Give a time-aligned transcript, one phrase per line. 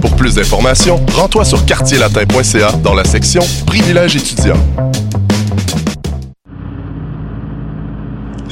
[0.00, 4.56] Pour plus d'informations, rends-toi sur quartierlatin.ca dans la section Privilèges étudiants.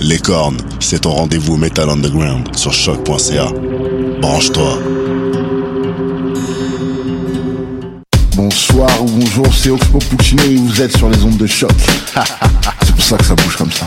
[0.01, 3.47] Les cornes, c'est ton rendez-vous Metal Underground sur choc.ca.
[4.21, 4.79] Branche-toi.
[8.37, 11.73] Bonsoir ou bonjour, c'est Oxpo Puccino et vous êtes sur les ondes de choc.
[12.83, 13.87] c'est pour ça que ça bouge comme ça.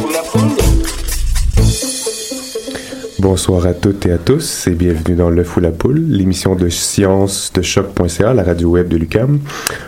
[3.21, 6.69] Bonsoir à toutes et à tous et bienvenue dans Le Fou la Poule, l'émission de
[6.69, 9.37] science de choc.ca, la radio web de l'UCAM.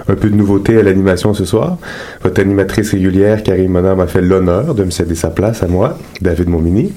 [0.08, 1.80] Un peu de nouveauté à l'animation ce soir.
[2.22, 5.98] Votre animatrice régulière, Karine Mona, m'a fait l'honneur de me céder sa place à moi,
[6.22, 6.94] David Momini.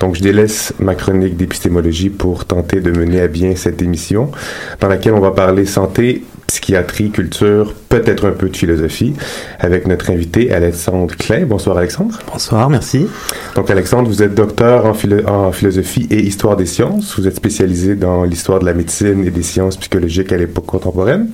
[0.00, 4.32] Donc je délaisse ma chronique d'épistémologie pour tenter de mener à bien cette émission
[4.80, 6.24] dans laquelle on va parler santé,
[6.56, 9.12] psychiatrie, culture, peut-être un peu de philosophie
[9.60, 11.44] avec notre invité Alexandre Clay.
[11.44, 12.18] Bonsoir Alexandre.
[12.32, 13.06] Bonsoir, merci.
[13.54, 17.18] Donc Alexandre, vous êtes docteur en, philo- en philosophie et histoire des sciences.
[17.18, 21.28] Vous êtes spécialisé dans l'histoire de la médecine et des sciences psychologiques à l'époque contemporaine.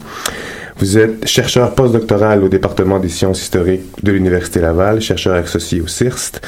[0.79, 5.87] Vous êtes chercheur postdoctoral au département des sciences historiques de l'Université Laval, chercheur associé au
[5.87, 6.41] CIRST,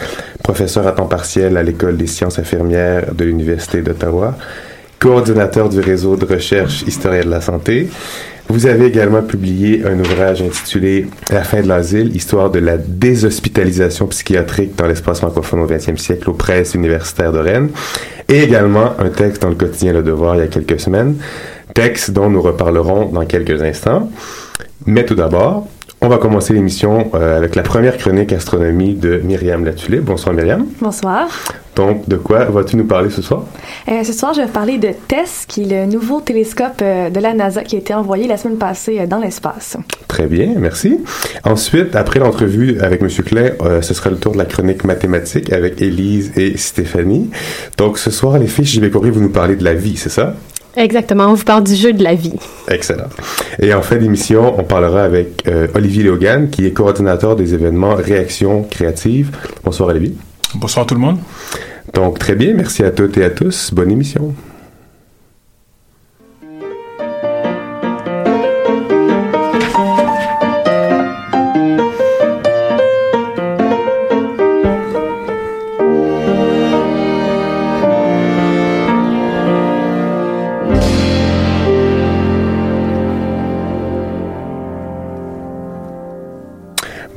[0.43, 4.37] professeur à temps partiel à l'École des sciences infirmières de l'Université d'Ottawa,
[4.99, 7.89] coordinateur du réseau de recherche historien de la santé.
[8.49, 14.07] Vous avez également publié un ouvrage intitulé La fin de l'asile, histoire de la déshospitalisation
[14.09, 17.71] psychiatrique dans l'espace francophone au XXe siècle aux presses universitaires de Rennes,
[18.29, 21.17] et également un texte dans le quotidien Le Devoir il y a quelques semaines,
[21.75, 24.11] texte dont nous reparlerons dans quelques instants.
[24.87, 25.67] Mais tout d'abord,
[26.05, 30.03] on va commencer l'émission euh, avec la première chronique astronomie de Myriam Latulippe.
[30.03, 30.67] Bonsoir Myriam.
[30.81, 31.29] Bonsoir.
[31.77, 33.45] Donc, de quoi vas-tu nous parler ce soir?
[33.89, 37.19] Euh, ce soir, je vais parler de TESS, qui est le nouveau télescope euh, de
[37.21, 39.79] la NASA qui a été envoyé la semaine passée dans l'espace.
[40.07, 41.01] Très bien, merci.
[41.43, 43.09] Ensuite, après l'entrevue avec M.
[43.09, 47.31] Clay, ce sera le tour de la chronique mathématique avec Élise et Stéphanie.
[47.79, 50.35] Donc, ce soir, les filles, j'ai compris, vous nous parlez de la vie, c'est ça?
[50.77, 52.35] Exactement, on vous parle du jeu de la vie.
[52.69, 53.09] Excellent.
[53.61, 57.95] Et en fin d'émission, on parlera avec euh, Olivier Logan, qui est coordinateur des événements
[57.95, 59.31] Réaction Créative.
[59.63, 60.15] Bonsoir Olivier.
[60.55, 61.19] Bonsoir tout le monde.
[61.93, 63.73] Donc très bien, merci à toutes et à tous.
[63.73, 64.35] Bonne émission.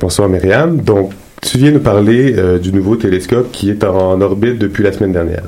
[0.08, 0.78] Bonsoir Myriam.
[0.80, 1.12] Donc,
[1.42, 5.12] tu viens nous parler euh, du nouveau télescope qui est en orbite depuis la semaine
[5.12, 5.42] dernière?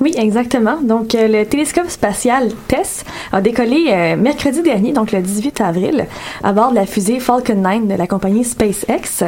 [0.00, 0.76] Oui, exactement.
[0.82, 6.06] Donc, euh, le télescope spatial TESS a décollé euh, mercredi dernier, donc le 18 avril,
[6.42, 9.24] à bord de la fusée Falcon 9 de la compagnie SpaceX.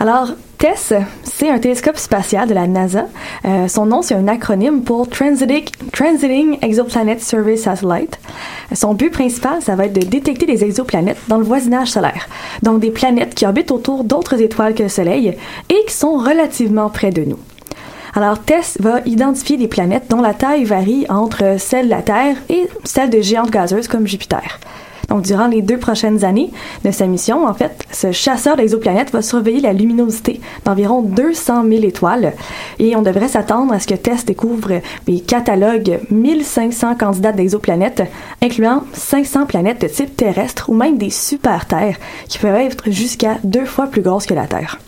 [0.00, 3.06] Alors, TESS, c'est un télescope spatial de la NASA.
[3.44, 8.18] Euh, son nom, c'est un acronyme pour Transiting, Transiting Exoplanet Survey Satellite.
[8.72, 12.28] Son but principal, ça va être de détecter des exoplanètes dans le voisinage solaire.
[12.62, 15.36] Donc, des planètes qui orbitent autour d'autres étoiles que le Soleil
[15.68, 17.38] et qui sont relativement près de nous.
[18.14, 22.36] Alors, TESS va identifier des planètes dont la taille varie entre celle de la Terre
[22.48, 24.58] et celle de géantes gazeuses comme Jupiter.
[25.08, 26.50] Donc, durant les deux prochaines années
[26.84, 31.82] de sa mission, en fait, ce chasseur d'exoplanètes va surveiller la luminosité d'environ 200 000
[31.82, 32.32] étoiles
[32.78, 34.70] et on devrait s'attendre à ce que TESS découvre
[35.08, 38.04] et catalogue 1500 candidats d'exoplanètes,
[38.40, 41.96] incluant 500 planètes de type terrestre ou même des super-terres
[42.28, 44.78] qui peuvent être jusqu'à deux fois plus grosses que la Terre.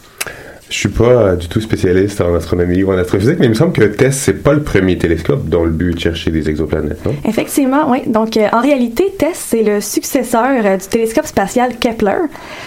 [0.72, 3.54] Je suis pas euh, du tout spécialiste en astronomie ou en astrophysique, mais il me
[3.54, 6.48] semble que TESS, c'est pas le premier télescope dont le but est de chercher des
[6.48, 7.14] exoplanètes, non?
[7.26, 7.98] Effectivement, oui.
[8.06, 12.16] Donc, euh, en réalité, TESS, c'est le successeur euh, du télescope spatial Kepler.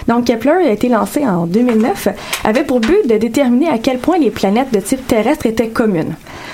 [0.07, 2.09] Donc, Kepler a été lancé en 2009,
[2.43, 6.13] avait pour but de déterminer à quel point les planètes de type terrestre étaient communes.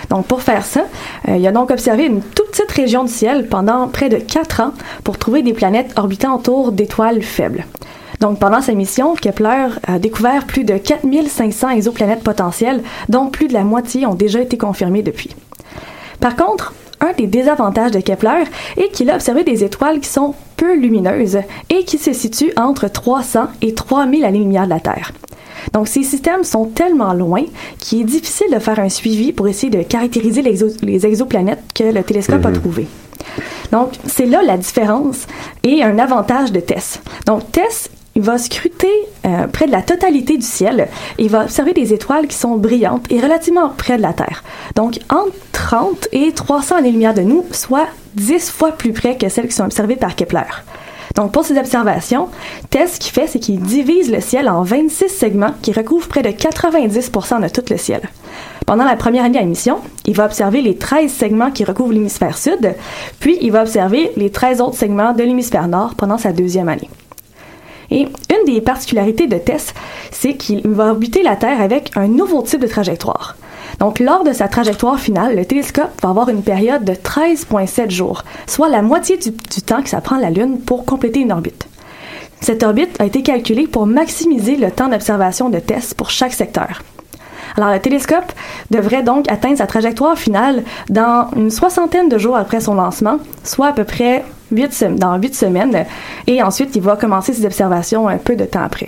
[0.09, 0.85] Donc, pour faire ça,
[1.27, 4.71] il a donc observé une toute petite région du ciel pendant près de quatre ans
[5.03, 7.65] pour trouver des planètes orbitant autour d'étoiles faibles.
[8.21, 13.53] Donc, pendant sa mission, Kepler a découvert plus de 4500 exoplanètes potentielles, dont plus de
[13.53, 15.35] la moitié ont déjà été confirmées depuis.
[16.19, 18.43] Par contre, un des désavantages de Kepler
[18.77, 21.39] est qu'il a observé des étoiles qui sont peu lumineuses
[21.71, 25.11] et qui se situent entre 300 et 3000 années-lumière de la Terre.
[25.73, 27.43] Donc, ces systèmes sont tellement loin
[27.79, 31.63] qu'il est difficile de faire un suivi pour essayer de caractériser les, exo- les exoplanètes
[31.73, 32.59] que le télescope a Mhm.
[32.59, 32.87] trouvées.
[33.71, 35.25] Donc, c'est là la différence
[35.63, 36.99] et un avantage de TESS.
[37.25, 38.91] Donc, TESS, il va scruter
[39.25, 40.87] euh, près de la totalité du ciel
[41.17, 44.43] et va observer des étoiles qui sont brillantes et relativement près de la Terre.
[44.75, 49.47] Donc, entre 30 et 300 années-lumière de nous, soit 10 fois plus près que celles
[49.47, 50.41] qui sont observées par Kepler.
[51.15, 52.29] Donc, pour ces observations,
[52.69, 56.21] TESS, ce qu'il fait, c'est qu'il divise le ciel en 26 segments qui recouvrent près
[56.21, 58.01] de 90% de tout le ciel.
[58.65, 62.37] Pendant la première année à mission, il va observer les 13 segments qui recouvrent l'hémisphère
[62.37, 62.75] sud,
[63.19, 66.89] puis il va observer les 13 autres segments de l'hémisphère nord pendant sa deuxième année.
[67.91, 69.73] Et une des particularités de TESS,
[70.11, 73.35] c'est qu'il va orbiter la Terre avec un nouveau type de trajectoire.
[73.79, 78.23] Donc, lors de sa trajectoire finale, le télescope va avoir une période de 13,7 jours,
[78.47, 81.67] soit la moitié du, du temps que ça prend la Lune pour compléter une orbite.
[82.41, 86.81] Cette orbite a été calculée pour maximiser le temps d'observation de TESS pour chaque secteur.
[87.57, 88.31] Alors, le télescope
[88.69, 93.67] devrait donc atteindre sa trajectoire finale dans une soixantaine de jours après son lancement, soit
[93.67, 95.85] à peu près dans huit semaines,
[96.27, 98.87] et ensuite il va commencer ses observations un peu de temps après.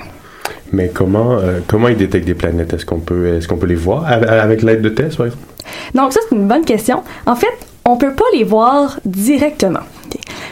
[0.73, 2.73] Mais comment, euh, comment ils détectent des planètes?
[2.73, 5.37] Est-ce qu'on peut, est-ce qu'on peut les voir avec, l'aide de par exemple?
[5.93, 7.03] Donc ça, c'est une bonne question.
[7.25, 7.53] En fait,
[7.85, 9.81] on peut pas les voir directement.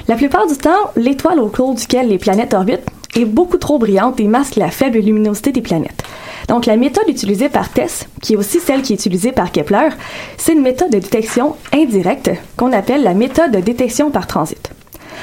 [0.07, 4.19] La plupart du temps, l'étoile au cours duquel les planètes orbitent est beaucoup trop brillante
[4.19, 6.03] et masque la faible luminosité des planètes.
[6.51, 9.87] Donc la méthode utilisée par TESS, qui est aussi celle qui est utilisée par Kepler,
[10.35, 14.69] c'est une méthode de détection indirecte qu'on appelle la méthode de détection par transit.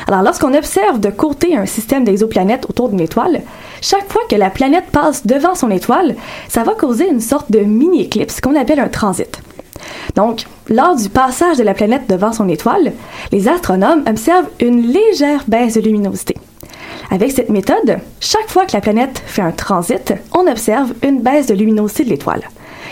[0.06, 3.42] Alors, lorsqu'on observe de côté un système d'exoplanètes autour d'une étoile,
[3.82, 6.16] chaque fois que la planète passe devant son étoile,
[6.48, 9.42] ça va causer une sorte de mini-éclipse qu'on appelle un transit.
[10.14, 12.94] Donc, lors du passage de la planète devant son étoile,
[13.32, 16.36] les astronomes observent une légère baisse de luminosité.
[17.10, 21.46] Avec cette méthode, chaque fois que la planète fait un transit, on observe une baisse
[21.46, 22.42] de luminosité de l'étoile.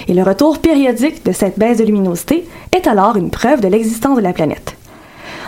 [0.09, 4.17] Et le retour périodique de cette baisse de luminosité est alors une preuve de l'existence
[4.17, 4.77] de la planète.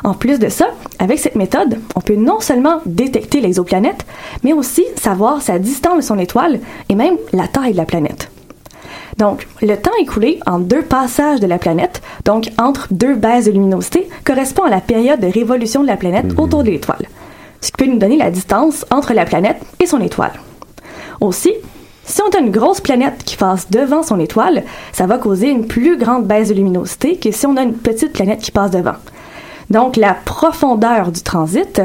[0.04, 4.04] En plus de ça, avec cette méthode, on peut non seulement détecter l'exoplanète,
[4.44, 8.30] mais aussi savoir sa distance de son étoile et même la taille de la planète.
[9.16, 13.50] Donc, le temps écoulé en deux passages de la planète, donc entre deux baisses de
[13.50, 17.08] luminosité, correspond à la période de révolution de la planète autour de l'étoile,
[17.60, 20.32] ce qui peut nous donner la distance entre la planète et son étoile.
[21.20, 21.52] Aussi,
[22.04, 24.62] si on a une grosse planète qui passe devant son étoile,
[24.92, 28.12] ça va causer une plus grande baisse de luminosité que si on a une petite
[28.12, 28.96] planète qui passe devant.
[29.68, 31.82] Donc, la profondeur du transit,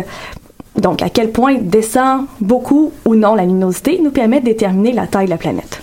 [0.77, 5.07] donc à quel point descend beaucoup ou non la luminosité, nous permet de déterminer la
[5.07, 5.81] taille de la planète.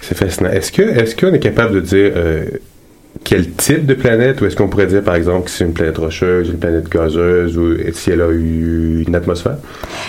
[0.00, 0.50] C'est fascinant.
[0.50, 2.44] Est-ce qu'on est capable de dire euh,
[3.22, 5.98] quel type de planète, ou est-ce qu'on pourrait dire, par exemple, que c'est une planète
[5.98, 9.56] rocheuse, une planète gazeuse, ou si elle a eu une atmosphère?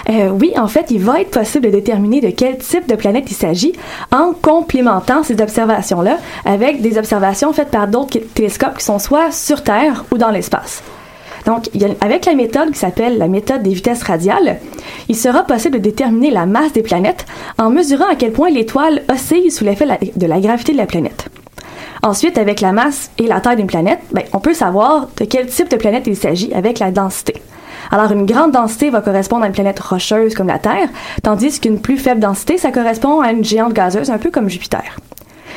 [0.10, 3.26] Euh, oui, en fait, il va être possible de déterminer de quel type de planète
[3.30, 3.74] il s'agit
[4.12, 9.64] en complémentant ces observations-là avec des observations faites par d'autres télescopes qui sont soit sur
[9.64, 10.84] Terre ou dans l'espace.
[11.46, 11.70] Donc,
[12.02, 14.58] avec la méthode qui s'appelle la méthode des vitesses radiales,
[15.10, 17.26] il sera possible de déterminer la masse des planètes
[17.60, 19.86] en mesurant à quel point l'étoile oscille sous l'effet
[20.16, 21.30] de la gravité de la planète.
[22.06, 25.48] Ensuite, avec la masse et la taille d'une planète, ben, on peut savoir de quel
[25.48, 27.42] type de planète il s'agit avec la densité.
[27.90, 30.88] Alors, une grande densité va correspondre à une planète rocheuse comme la Terre,
[31.24, 34.84] tandis qu'une plus faible densité, ça correspond à une géante gazeuse, un peu comme Jupiter.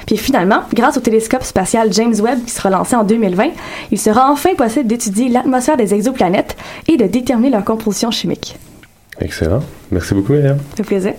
[0.07, 3.50] Puis finalement, grâce au télescope spatial James Webb qui sera lancé en 2020,
[3.90, 6.57] il sera enfin possible d'étudier l'atmosphère des exoplanètes
[6.88, 8.57] et de déterminer leur composition chimique.
[9.21, 9.61] Excellent.
[9.90, 10.57] Merci beaucoup, Myriam.
[10.71, 11.12] Ça fait plaisir.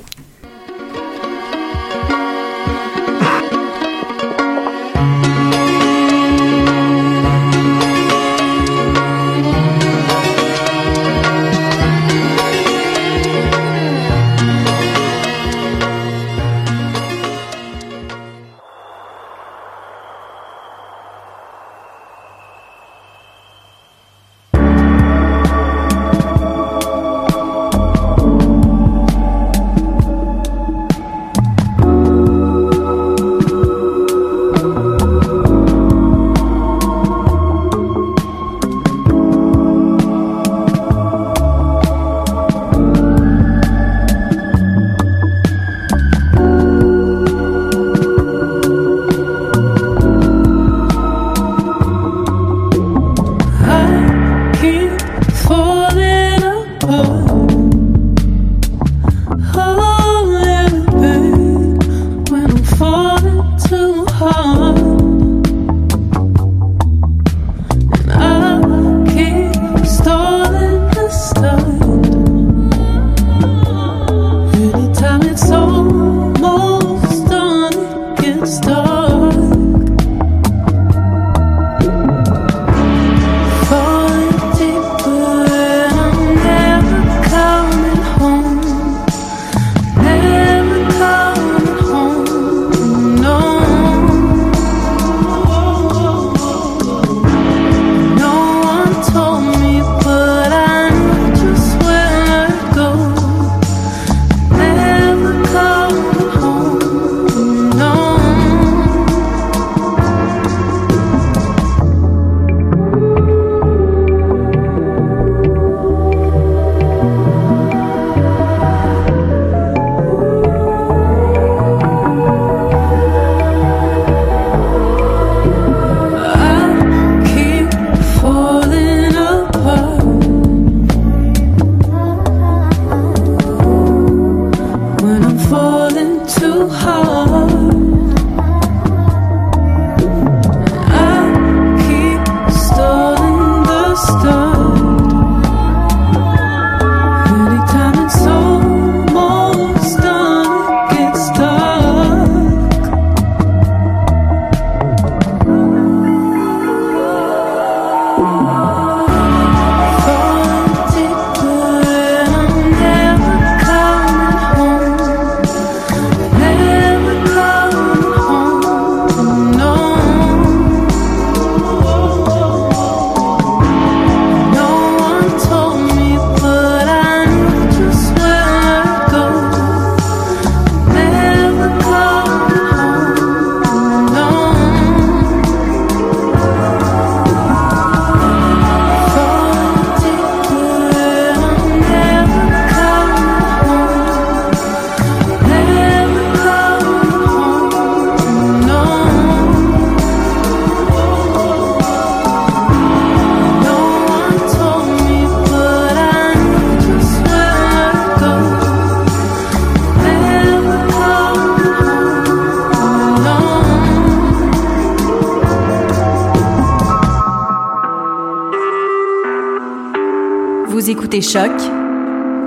[221.19, 221.51] Écoutez Choc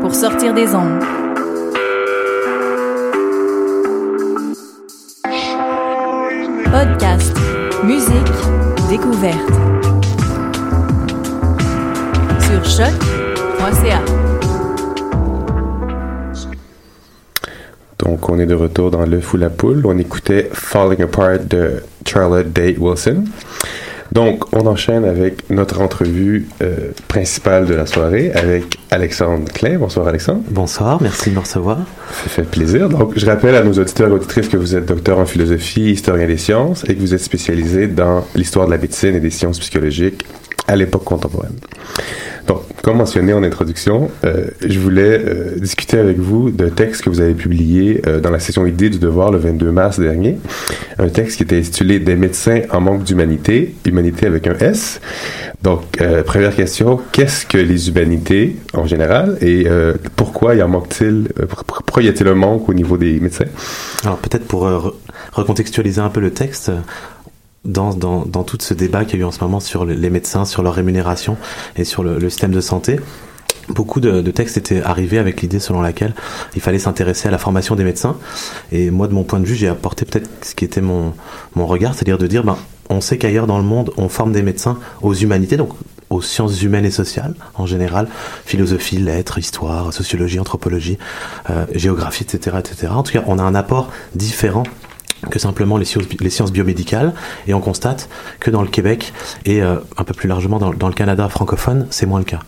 [0.01, 1.03] pour sortir des ondes.
[6.65, 7.37] Podcast,
[7.85, 8.33] musique,
[8.89, 9.37] découverte.
[12.41, 14.01] Sur choc.ca.
[17.99, 19.83] Donc, on est de retour dans Le Fou la Poule.
[19.85, 23.25] On écoutait Falling Apart de Charlotte Day Wilson.
[24.13, 29.79] Donc, on enchaîne avec notre entrevue euh, principale de la soirée avec Alexandre Klein.
[29.79, 30.43] Bonsoir, Alexandre.
[30.51, 31.79] Bonsoir, merci de me recevoir.
[32.23, 32.91] Ça fait plaisir.
[32.91, 36.27] Donc, je rappelle à nos auditeurs et auditrices que vous êtes docteur en philosophie, historien
[36.27, 39.59] des sciences et que vous êtes spécialisé dans l'histoire de la médecine et des sciences
[39.61, 40.27] psychologiques
[40.69, 41.57] à l'époque contemporaine.
[42.47, 47.11] Donc, comme mentionné en introduction, euh, je voulais euh, discuter avec vous d'un texte que
[47.11, 50.39] vous avez publié euh, dans la session Idée du Devoir le 22 mars dernier.
[50.99, 55.01] Un texte qui était intitulé Des médecins en manque d'humanité, humanité avec un S.
[55.63, 59.65] Donc, première question, qu'est-ce que les humanités en général et
[60.17, 61.29] pourquoi y en manque-t-il,
[61.69, 63.45] pourquoi y a-t-il un manque au niveau des médecins?
[64.03, 64.93] Alors peut-être pour re-
[65.33, 66.73] recontextualiser un peu le texte,
[67.65, 70.11] dans, dans, dans tout ce débat qu'il y a eu en ce moment sur les
[70.11, 71.37] médecins, sur leur rémunération
[71.77, 72.99] et sur le, le système de santé,
[73.69, 76.15] beaucoup de, de textes étaient arrivés avec l'idée selon laquelle
[76.55, 78.17] il fallait s'intéresser à la formation des médecins.
[78.73, 81.15] Et moi, de mon point de vue, j'ai apporté peut-être ce qui était mon,
[81.55, 82.57] mon regard, c'est-à-dire de dire, ben,
[82.91, 85.71] on sait qu'ailleurs dans le monde, on forme des médecins aux humanités, donc
[86.11, 88.07] aux sciences humaines et sociales en général,
[88.45, 90.99] philosophie, lettres, histoire, sociologie, anthropologie,
[91.49, 92.89] euh, géographie, etc., etc.
[92.91, 94.65] En tout cas, on a un apport différent
[95.31, 97.13] que simplement les sciences, les biomédicales
[97.47, 98.09] et on constate
[98.41, 99.13] que dans le Québec
[99.45, 102.41] et euh, un peu plus largement dans, le Canada francophone, c'est moins le cas.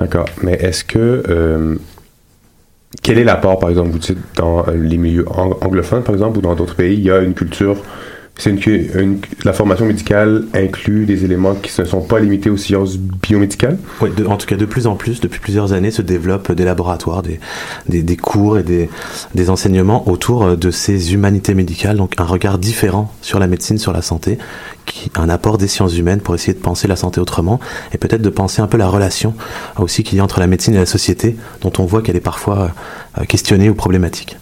[0.00, 0.26] D'accord.
[0.42, 1.22] Mais est-ce que.
[1.28, 1.76] euh,
[3.02, 6.38] quel est l'apport, par exemple, vous dites, dans euh, les milieux ang- anglophones, par exemple,
[6.38, 7.76] ou dans d'autres pays, il y a une culture.
[8.36, 8.58] C'est une,
[9.00, 13.78] une- la formation médicale inclut des éléments qui ne sont pas limités aux sciences biomédicales?
[14.00, 16.64] Oui, de- en tout cas, de plus en plus, depuis plusieurs années, se développent des
[16.64, 17.38] laboratoires, des,
[17.88, 18.90] des, des cours et des,
[19.36, 23.78] des enseignements autour euh, de ces humanités médicales, donc un regard différent sur la médecine,
[23.78, 24.38] sur la santé,
[24.86, 27.60] qui, un apport des sciences humaines pour essayer de penser la santé autrement
[27.92, 29.34] et peut-être de penser un peu la relation
[29.78, 32.20] aussi qu'il y a entre la médecine et la société, dont on voit qu'elle est
[32.20, 32.70] parfois
[33.18, 34.36] euh, questionnée ou problématique.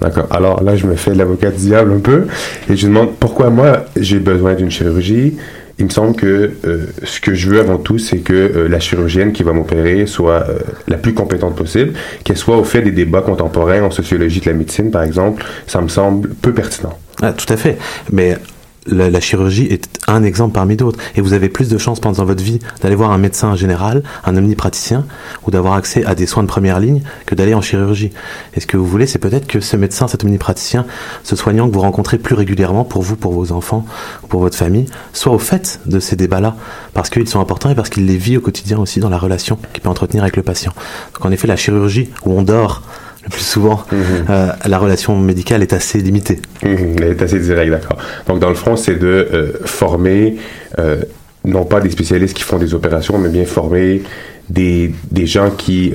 [0.00, 0.26] D'accord.
[0.30, 2.26] Alors là, je me fais l'avocat du diable un peu
[2.70, 5.36] et je demande pourquoi moi j'ai besoin d'une chirurgie.
[5.78, 8.80] Il me semble que euh, ce que je veux avant tout, c'est que euh, la
[8.80, 11.92] chirurgienne qui va m'opérer soit euh, la plus compétente possible,
[12.24, 15.44] qu'elle soit au fait des débats contemporains en sociologie de la médecine, par exemple.
[15.66, 16.98] Ça me semble peu pertinent.
[17.20, 17.76] Ah, tout à fait.
[18.10, 18.38] Mais
[18.86, 20.98] la, la chirurgie est un exemple parmi d'autres.
[21.14, 24.36] Et vous avez plus de chances pendant votre vie d'aller voir un médecin général, un
[24.36, 25.04] omnipraticien,
[25.46, 28.12] ou d'avoir accès à des soins de première ligne que d'aller en chirurgie.
[28.54, 30.86] Et ce que vous voulez, c'est peut-être que ce médecin, cet omnipraticien,
[31.22, 33.84] ce soignant que vous rencontrez plus régulièrement pour vous, pour vos enfants,
[34.22, 36.56] ou pour votre famille, soit au fait de ces débats-là,
[36.94, 39.58] parce qu'ils sont importants et parce qu'il les vit au quotidien aussi dans la relation
[39.72, 40.72] qu'il peut entretenir avec le patient.
[41.14, 42.82] Donc en effet, la chirurgie, où on dort
[43.26, 46.40] le plus souvent, euh, la relation médicale est assez limitée.
[46.62, 47.98] Mhm, elle est assez directe, d'accord.
[48.28, 50.36] Donc, dans le fond, c'est de euh, former,
[50.78, 51.02] euh,
[51.44, 54.02] non pas des spécialistes qui font des opérations, mais bien former
[54.48, 55.92] des, des gens qui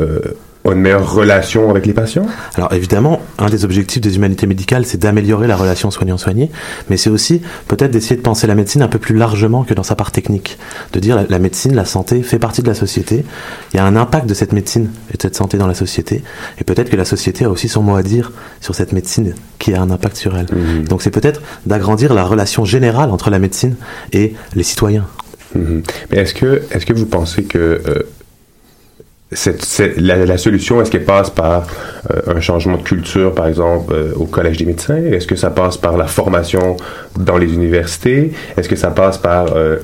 [0.64, 2.26] ont une meilleure relation avec les patients?
[2.56, 6.52] Alors évidemment, un des objectifs des humanités médicales, c'est d'améliorer la relation soignant-soigné,
[6.90, 9.84] mais c'est aussi peut-être d'essayer de penser la médecine un peu plus largement que dans
[9.84, 10.58] sa part technique.
[10.94, 13.26] De dire la, la médecine, la santé fait partie de la société,
[13.74, 16.24] il y a un impact de cette médecine et de cette santé dans la société,
[16.60, 19.74] et peut-être que la société a aussi son mot à dire sur cette médecine qui
[19.74, 20.48] a un impact sur elle.
[20.86, 23.76] Donc c'est peut-être d'agrandir la relation générale entre la médecine
[24.14, 25.06] et les citoyens.
[25.56, 25.84] Mhm.
[26.12, 28.04] Mais est-ce que, est-ce que vous pensez que euh,
[29.98, 31.66] la, solution, est-ce qu'elle passe par
[32.12, 34.98] euh, un changement de culture, par exemple, euh, au Collège des médecins?
[34.98, 36.76] Est-ce que ça passe par la formation
[37.18, 38.32] dans les universités?
[38.58, 39.78] Est-ce que ça passe par euh,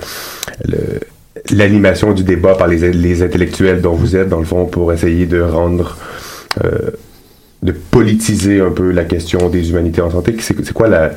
[1.51, 5.25] l'animation du débat par les, les intellectuels dont vous êtes, dans le fond, pour essayer
[5.25, 5.97] de rendre...
[7.63, 10.35] de politiser un peu la question des humanités en santé?
[10.39, 11.11] C'est quoi la,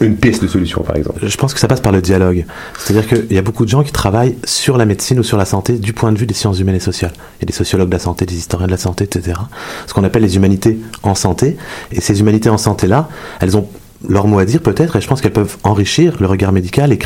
[0.00, 1.20] une piste de solution, par exemple?
[1.22, 2.44] Je pense que ça passe par le dialogue.
[2.78, 5.44] C'est-à-dire qu'il y a beaucoup de gens qui travaillent sur la médecine ou sur la
[5.44, 7.12] santé du point de vue des sciences humaines et sociales.
[7.38, 9.38] Il y a des sociologues de la santé, des historiens de la santé, etc.
[9.86, 11.56] Ce qu'on appelle les humanités en santé.
[11.92, 13.08] Et ces humanités en santé-là,
[13.40, 13.68] elles ont
[14.08, 16.98] leur mot à dire peut-être, et je pense qu'elles peuvent enrichir le regard médical, et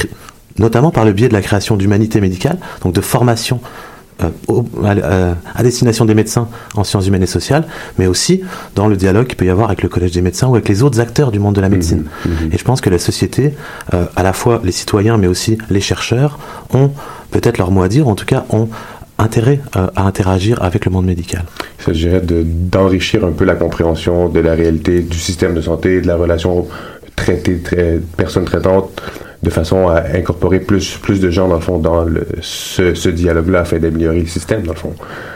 [0.58, 3.60] notamment par le biais de la création d'humanités médicales, donc de formation
[4.48, 4.90] au- à,
[5.56, 7.66] à- destination des médecins en sciences humaines et sociales,
[7.98, 8.42] mais aussi
[8.74, 10.82] dans le dialogue qu'il peut y avoir avec le Collège des médecins ou avec les
[10.82, 12.04] autres acteurs du monde de la médecine.
[12.52, 13.54] Et je pense que la société,
[13.92, 16.38] euh, à la fois les citoyens, mais aussi les chercheurs,
[16.72, 16.90] ont
[17.30, 18.68] peut-être leur mot à dire, ou en tout cas ont
[19.18, 21.44] intérêt euh, à interagir avec le monde médical.
[21.80, 26.00] Il s'agirait de- d'enrichir un peu la compréhension de la réalité du système de santé,
[26.00, 26.66] de la relation
[27.16, 29.00] traitée, trai- personne traitante,
[29.44, 33.08] de façon à incorporer plus, plus de gens, dans le fond, dans le, ce, ce
[33.08, 34.92] dialogue-là, afin d'améliorer le système, dans le fond.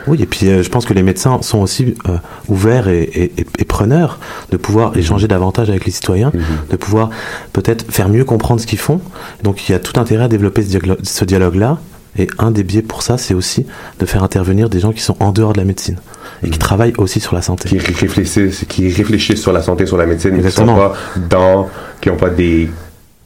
[0.08, 2.16] Oui, et puis euh, je pense que les médecins sont aussi euh,
[2.48, 4.18] ouverts et, et- et- et preneurs
[4.50, 6.32] de pouvoir échanger davantage avec les citoyens,
[6.70, 7.10] de pouvoir
[7.52, 9.00] peut-être faire mieux comprendre ce qu'ils font.
[9.44, 11.78] Donc il y a tout intérêt à développer ce, diaglo- ce dialogue-là.
[12.16, 13.64] Et un des biais pour ça, c'est aussi
[14.00, 15.98] de faire intervenir des gens qui sont en dehors de la médecine
[16.42, 17.68] et qui travaillent aussi sur la santé.
[17.68, 20.76] Qui réfléchissent, qui réfléchissent sur la santé, sur la médecine, et qui sont Exactement.
[20.88, 20.94] pas
[21.30, 21.68] dans,
[22.00, 22.70] qui n'ont pas des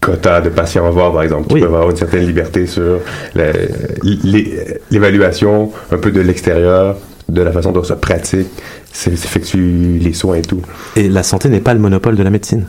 [0.03, 2.99] quotas de patients à voir, par exemple, qui peuvent avoir une certaine liberté sur
[4.91, 6.97] l'évaluation un peu de l'extérieur,
[7.29, 8.49] de la façon dont ça pratique,
[8.93, 10.61] c'est- s'effectue les soins et tout.
[10.97, 12.67] Et la santé n'est pas le monopole de la médecine.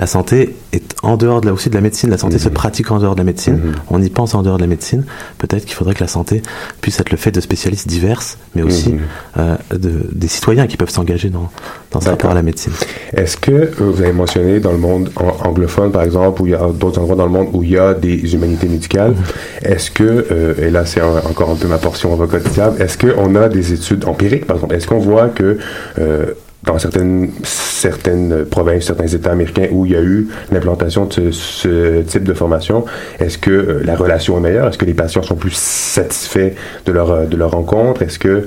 [0.00, 2.08] La santé est en dehors de la, aussi de la médecine.
[2.10, 3.60] La santé se pratique en dehors de la médecine.
[3.90, 5.04] On y pense en dehors de la médecine.
[5.36, 6.40] Peut-être qu'il faudrait que la santé
[6.80, 8.22] puisse être le fait de spécialistes divers,
[8.54, 8.94] mais aussi
[9.36, 11.50] euh, de, des citoyens qui peuvent s'engager dans,
[11.92, 12.72] dans ce rapport à la médecine.
[13.12, 16.52] Est-ce que euh, vous avez mentionné dans le monde an- anglophone, par exemple, ou il
[16.52, 19.14] y a d'autres endroits dans le monde où il y a des humanités médicales,
[19.62, 22.96] est-ce que, euh, et là c'est encore un peu ma portion avocat du diable, est-ce
[22.96, 24.74] qu'on a des études empiriques, par exemple?
[24.76, 25.58] Est-ce qu'on voit que
[25.98, 26.26] euh,
[26.64, 32.02] dans certaines, certaines provinces, certains États américains où il y a eu l'implantation de ce,
[32.02, 32.84] type de formation,
[33.18, 34.68] est-ce que euh, la relation est meilleure?
[34.68, 36.52] Est-ce que les patients sont plus satisfaits
[36.84, 38.02] de leur, euh, de leur rencontre?
[38.02, 38.46] Est-ce que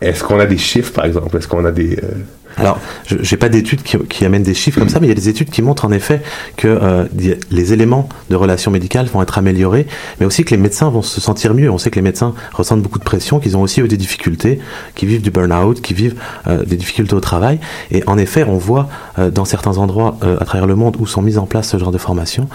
[0.00, 1.36] est-ce qu'on a des chiffres, par exemple?
[1.36, 1.96] Est-ce qu'on a des...
[1.96, 2.08] euh,
[2.56, 5.12] Alors, je n'ai pas d'études qui, qui amènent des chiffres comme ça, mais il y
[5.12, 6.22] a des études qui montrent en effet
[6.56, 7.04] que euh,
[7.50, 9.86] les éléments de relations médicales vont être améliorés,
[10.20, 11.70] mais aussi que les médecins vont se sentir mieux.
[11.70, 14.60] On sait que les médecins ressentent beaucoup de pression, qu'ils ont aussi eu des difficultés,
[14.94, 17.58] qui vivent du burn-out, qui vivent euh, des difficultés au travail.
[17.90, 18.88] Et en effet, on voit
[19.18, 21.90] euh, dans certains endroits à travers le monde où sont mises en place ce genre
[21.90, 22.48] de formation,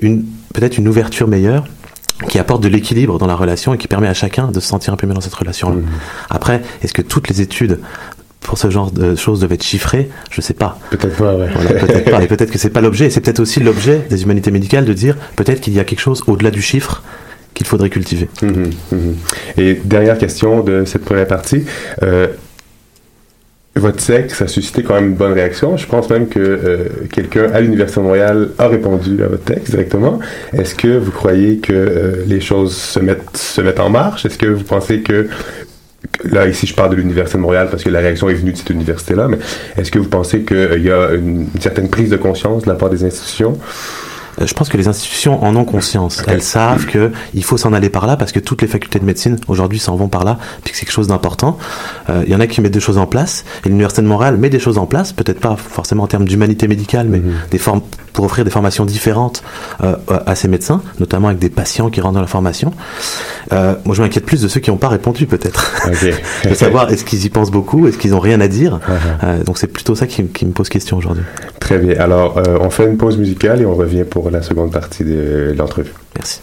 [0.00, 1.64] une peut-être une ouverture meilleure
[2.28, 4.92] qui apporte de l'équilibre dans la relation et qui permet à chacun de se sentir
[4.92, 5.76] un peu mieux dans cette relation-là.
[6.30, 7.80] Après, est-ce que toutes les études
[8.42, 10.78] pour ce genre de choses doivent être chiffrées Je sais pas.
[10.90, 11.48] Peut-être pas, ouais.
[11.54, 12.22] Voilà, peut-être pas.
[12.22, 13.06] Et peut-être que c'est pas l'objet.
[13.06, 16.00] Et c'est peut-être aussi l'objet des humanités médicales de dire peut-être qu'il y a quelque
[16.00, 17.02] chose au-delà du chiffre
[17.54, 18.28] qu'il faudrait cultiver.
[18.42, 19.16] Mhm, mhm.
[19.58, 21.64] Et dernière question de cette première partie.
[22.02, 22.28] Euh,
[23.74, 25.78] votre texte a suscité quand même une bonne réaction.
[25.78, 29.70] Je pense même que euh, quelqu'un à l'Université de Montréal a répondu à votre texte
[29.70, 30.18] directement.
[30.52, 34.26] Est-ce que vous croyez que euh, les choses se mettent, se mettent en marche?
[34.26, 35.26] Est-ce que vous pensez que-
[36.24, 38.56] Là, ici, je parle de l'Université de Montréal parce que la réaction est venue de
[38.56, 39.38] cette université-là, mais
[39.76, 42.90] est-ce que vous pensez qu'il y a une, certaine prise de conscience de la part
[42.90, 43.58] des institutions?
[44.40, 46.22] Euh, Je pense que les institutions en ont conscience.
[46.26, 49.04] Elles savent que il faut s'en aller par là parce que toutes les facultés de
[49.04, 51.58] médecine aujourd'hui s'en vont par là, puis que c'est quelque chose d'important.
[52.10, 54.36] Euh, Il y en a qui mettent des choses en place et l'université de Montréal
[54.36, 57.82] met des choses en place, peut-être pas forcément en termes d'humanité médicale, mais des formes
[58.12, 59.42] pour offrir des formations différentes
[59.82, 62.72] euh, à ces médecins, notamment avec des patients qui rentrent dans la formation.
[63.52, 65.72] Euh, moi, je m'inquiète plus de ceux qui n'ont pas répondu, peut-être.
[66.48, 68.80] de savoir est-ce qu'ils y pensent beaucoup, est-ce qu'ils ont rien à dire.
[69.24, 71.24] Euh, donc c'est plutôt ça qui, qui me pose question aujourd'hui.
[71.60, 71.98] Très bien.
[71.98, 75.54] Alors, euh, on fait une pause musicale et on revient pour la seconde partie de
[75.56, 75.94] l'entrevue.
[76.16, 76.40] Merci.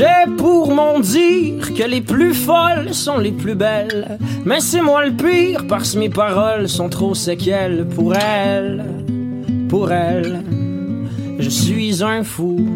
[0.00, 4.16] J'ai pour mon dire que les plus folles sont les plus belles.
[4.46, 8.82] Mais c'est moi le pire parce que mes paroles sont trop séquelles pour elle.
[9.68, 10.42] Pour elle,
[11.38, 12.66] je suis un fou.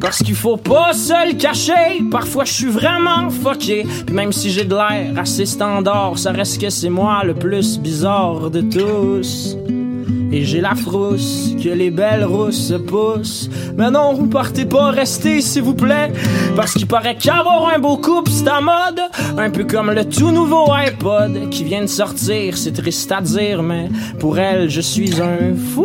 [0.00, 3.86] Parce qu'il faut pas se le cacher, parfois je suis vraiment fucké.
[4.10, 8.50] Même si j'ai de l'air assez standard, ça reste que c'est moi le plus bizarre
[8.50, 9.56] de tous.
[10.32, 13.50] Et j'ai la frousse, que les belles rousses se poussent.
[13.76, 16.12] Mais non, partez pas, restez s'il vous plaît.
[16.54, 19.00] Parce qu'il paraît qu'avoir un beau couple, c'est à mode.
[19.36, 23.62] Un peu comme le tout nouveau iPod qui vient de sortir, c'est triste à dire,
[23.62, 23.88] mais
[24.20, 25.84] pour elle, je suis un fou.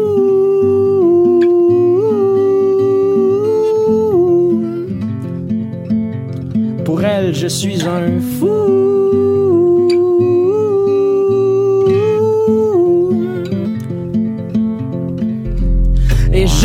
[6.86, 8.85] Pour elle, je suis un fou.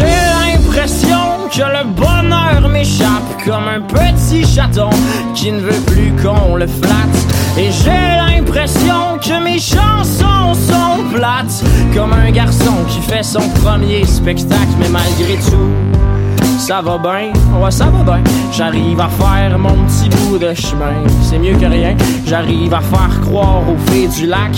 [0.01, 4.91] J'ai l'impression que le bonheur m'échappe comme un petit chaton
[5.35, 7.59] qui ne veut plus qu'on le flatte.
[7.59, 14.05] Et j'ai l'impression que mes chansons sont plates comme un garçon qui fait son premier
[14.05, 15.71] spectacle, mais malgré tout.
[16.59, 18.23] Ça va bien, ouais ça va bien.
[18.53, 21.03] J'arrive à faire mon petit bout de chemin.
[21.23, 21.97] C'est mieux que rien.
[22.27, 24.53] J'arrive à faire croire aux filles du lac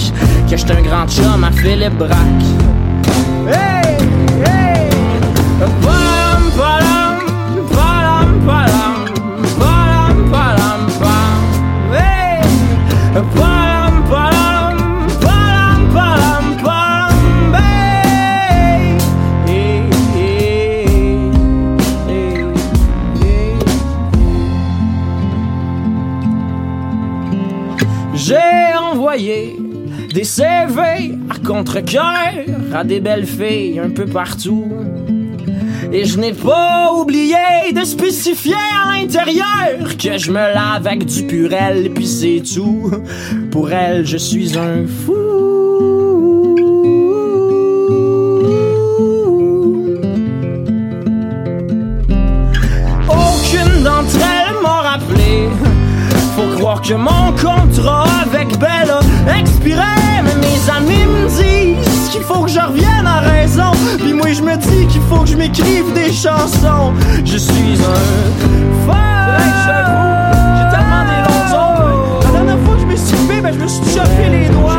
[0.51, 2.45] Que j'étais un grand chum à Philippe Braque.
[3.49, 3.82] Hey,
[30.13, 30.81] des CV
[31.31, 32.15] à contre-cœur
[32.75, 34.69] à des belles filles un peu partout.
[35.95, 37.37] Et je n'ai pas oublié
[37.75, 42.91] de spécifier à l'intérieur que je me lave avec du purel, puis c'est tout.
[43.51, 45.13] Pour elle, je suis un fou.
[53.09, 55.49] Aucune d'entre elles m'a rappelé.
[56.35, 57.79] Faut croire que mon compte
[59.27, 61.52] m'inspirait, mais mes amis me disent
[62.23, 63.73] qu'il faut que je revienne à raison.
[63.99, 66.93] Puis moi je me dis qu'il faut que je m'écrive des chansons.
[67.25, 69.43] Je suis un fan.
[70.57, 72.25] J'ai tellement des longues ongles.
[72.25, 74.73] La dernière fois que je me suis levé, ben, je me suis chopé les doigts.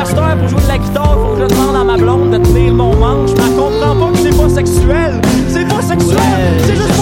[0.00, 2.72] Heure, pour jouer de la guitare, faut que je demande à ma blonde de tenir
[2.74, 3.30] mon manche.
[3.36, 5.20] Mais elle comprend pas que c'est pas sexuel.
[5.48, 6.18] C'est pas sexuel,
[6.66, 6.99] c'est juste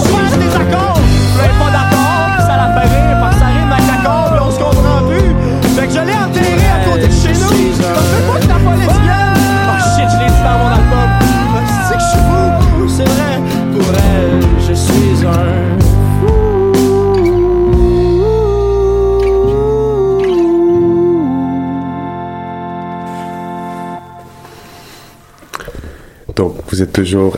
[26.79, 27.37] vous êtes toujours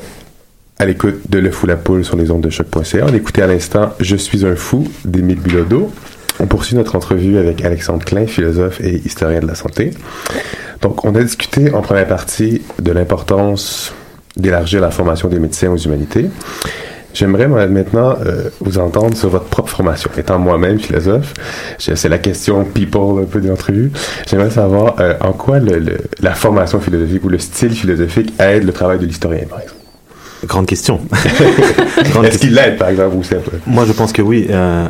[0.78, 3.06] à l'écoute de Le Fou la Poule sur les ondes de choc.ca.
[3.08, 5.90] On écoutait à l'instant Je suis un fou d'Émile Bilodeau.
[6.40, 9.92] On poursuit notre entrevue avec Alexandre Klein, philosophe et historien de la santé.
[10.82, 13.94] Donc, on a discuté en première partie de l'importance
[14.36, 16.28] d'élargir la formation des médecins aux humanités.
[17.12, 20.10] J'aimerais maintenant euh, vous entendre sur votre propre formation.
[20.16, 21.34] Étant moi-même philosophe,
[21.78, 23.90] c'est la question people un peu de l'entrevue.
[24.28, 28.64] J'aimerais savoir euh, en quoi le- le- la formation philosophique ou le style philosophique aide
[28.64, 29.76] le travail de l'historien, par exemple?
[30.46, 31.00] Grande question.
[32.24, 34.46] Est-ce qu'il l'aide, par exemple, ou c'est un peu- Moi, je pense que oui.
[34.48, 34.86] euh,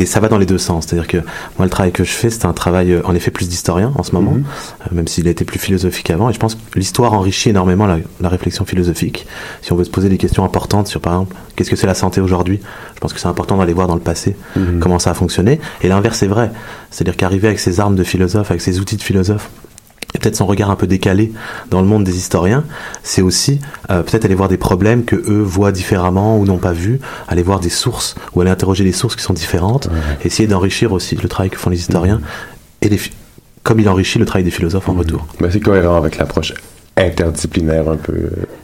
[0.00, 0.86] et ça va dans les deux sens.
[0.86, 1.18] C'est-à-dire que
[1.58, 4.02] moi, le travail que je fais, c'est un travail, euh, en effet, plus d'historien en
[4.02, 4.44] ce moment, Mhm.
[4.82, 6.30] euh, même s'il a été plus philosophique avant.
[6.30, 9.26] Et je pense que l'histoire enrichit énormément la, la réflexion philosophique.
[9.62, 11.94] Si on veut se poser des questions importantes sur, par exemple, qu'est-ce que c'est la
[11.94, 12.60] santé aujourd'hui,
[12.94, 14.78] je pense que c'est important d'aller voir dans le passé Mhm.
[14.80, 15.60] comment ça a fonctionné.
[15.82, 16.50] Et l'inverse est vrai.
[16.90, 19.50] C'est-à-dire qu'arriver avec ses armes de philosophe, avec ses outils de philosophe,
[20.14, 21.32] et peut-être son regard un peu décalé
[21.70, 22.64] dans le monde des historiens,
[23.02, 26.72] c'est aussi euh, peut-être aller voir des problèmes que eux voient différemment ou n'ont pas
[26.72, 29.88] vus, aller voir des sources ou aller interroger des sources qui sont différentes,
[30.24, 32.20] essayer d'enrichir aussi le travail que font les historiens
[32.80, 33.12] et les phi-
[33.62, 35.26] comme il enrichit le travail des philosophes en retour.
[35.40, 36.54] Ben, c'est cohérent avec l'approche
[36.96, 38.14] interdisciplinaire un peu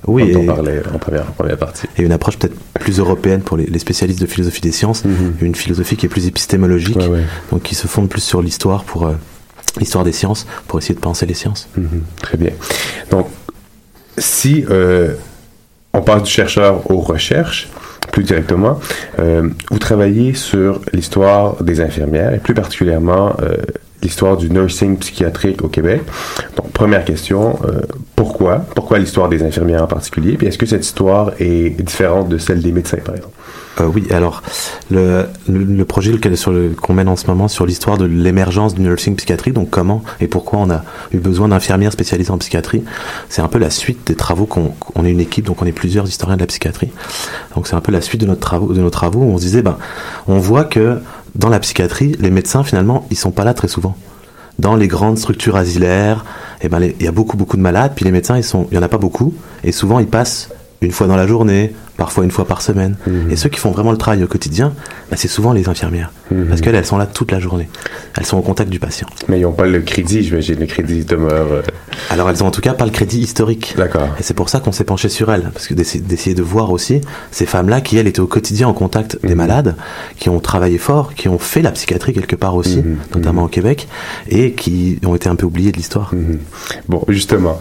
[0.07, 1.87] Oui, dont on et- parlait en première, en première partie.
[1.97, 5.05] Et une approche peut-être plus européenne pour les, les spécialistes de philosophie des sciences,
[5.41, 6.99] une philosophie qui est plus épistémologique,
[7.51, 9.13] donc qui se fonde plus sur l'histoire pour euh,
[9.79, 11.69] l'histoire des sciences, pour essayer de penser les sciences.
[11.77, 12.53] Mhm, Très bien.
[13.11, 13.29] Donc,
[14.19, 15.15] si euh,
[15.93, 17.69] on passe du chercheur aux recherches,
[18.13, 18.79] plus directement,
[19.19, 23.57] euh, vous travaillez sur l'histoire des infirmières et plus particulièrement euh,
[24.05, 26.03] l'histoire du nursing psychiatrique au Québec.
[26.57, 27.81] Donc, première question, euh,
[28.15, 28.59] pourquoi?
[28.75, 30.37] Pourquoi l'histoire des infirmières en particulier?
[30.37, 33.35] Puis est-ce que cette histoire est différente de celle des médecins, par exemple?
[33.81, 34.43] Euh, oui, alors
[34.91, 36.13] le, le, projet
[36.81, 40.29] qu'on mène en ce moment sur l'histoire de l'émergence du nursing psychiatrie, donc comment et
[40.29, 42.85] pourquoi on a eu besoin d'infirmières spécialisées en psychiatrie,
[43.29, 45.73] c'est un peu la suite des travaux qu'on on est une équipe, donc on est
[45.73, 46.93] plusieurs historiens de la psychiatrie.
[47.57, 49.43] Donc c'est un peu la suite de notre travaux, de nos travaux où on se
[49.43, 49.77] disait, ben,
[50.29, 51.01] on voit que
[51.35, 53.97] dans la psychiatrie, les médecins finalement, ils sont pas là très souvent.
[54.59, 56.25] Dans les grandes structures asilaires,
[56.61, 58.77] eh ben, il y a beaucoup beaucoup de malades, puis les médecins, ils sont, il
[58.77, 62.25] y en a pas beaucoup, et souvent ils passent une fois dans la journée, parfois
[62.25, 62.97] une fois par semaine.
[63.31, 64.73] Et ceux qui font vraiment le travail au quotidien,
[65.11, 66.13] bah, c'est souvent les infirmières.
[66.49, 67.69] Parce qu'elles, elles sont là toute la journée.
[68.17, 69.07] Elles sont au contact du patient.
[69.29, 71.53] Mais ils n'ont pas le crédit, j'imagine, le crédit demeure...
[71.53, 71.63] euh,
[72.11, 73.75] Alors elles ont en tout cas pas le crédit historique.
[73.77, 74.09] D'accord.
[74.19, 75.51] Et c'est pour ça qu'on s'est penché sur elles.
[75.53, 79.19] Parce que d'essayer de voir aussi ces femmes-là qui, elles, étaient au quotidien en contact
[79.25, 79.77] des malades,
[80.19, 82.83] qui ont travaillé fort, qui ont fait la psychiatrie quelque part aussi,
[83.15, 83.87] notamment au Québec,
[84.29, 86.13] et qui ont été un peu oubliées de l'histoire.
[86.89, 87.59] Bon, justement,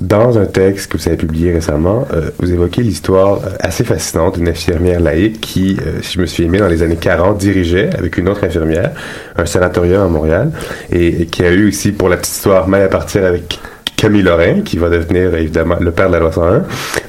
[0.00, 4.36] dans un texte que vous avez publié récemment, euh, vous évoquez l'histoire euh, assez fascinante
[4.38, 7.90] d'une infirmière laïque qui, euh, si je me souviens bien, dans les années 40, dirigeait
[7.98, 8.92] avec une autre infirmière
[9.36, 10.52] un sanatorium à Montréal
[10.92, 13.58] et, et qui a eu aussi, pour la petite histoire, mal à partir avec
[13.96, 16.62] Camille Lorrain, qui va devenir évidemment le père de la loi 101.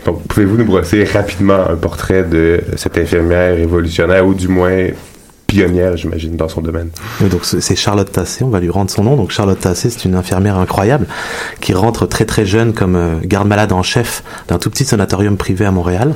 [0.07, 4.87] Donc, pouvez-vous nous brosser rapidement un portrait de cette infirmière révolutionnaire ou du moins
[5.55, 6.89] pionnière, j'imagine, dans son domaine?
[7.21, 9.15] Oui, donc c'est Charlotte Tassé, on va lui rendre son nom.
[9.15, 11.05] Donc Charlotte Tassé, c'est une infirmière incroyable
[11.61, 15.65] qui rentre très très jeune comme euh, garde-malade en chef d'un tout petit sanatorium privé
[15.65, 16.13] à Montréal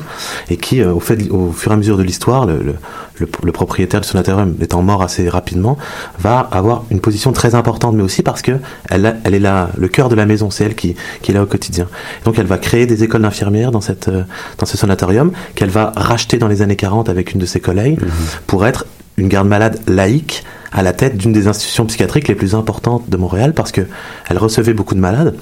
[0.49, 2.75] et qui, euh, au, fait, au fur et à mesure de l'histoire, le, le,
[3.19, 5.77] le- le propriétaire du sanatorium étant mort assez rapidement,
[6.19, 8.53] va avoir une position très importante, mais aussi parce que
[8.89, 11.33] elle, a- elle est là, le cœur de la maison, c'est elle qui, qui est
[11.33, 11.87] là au quotidien.
[12.25, 14.23] Donc elle va créer des écoles d'infirmières dans, cette, euh,
[14.57, 17.99] dans ce sanatorium qu'elle va racheter dans les années 40 avec une de ses collègues
[18.47, 18.85] pour être
[19.19, 23.53] une garde-malade laïque à la tête d'une des institutions psychiatriques les plus importantes de Montréal
[23.53, 23.81] parce que
[24.29, 25.35] elle recevait beaucoup de malades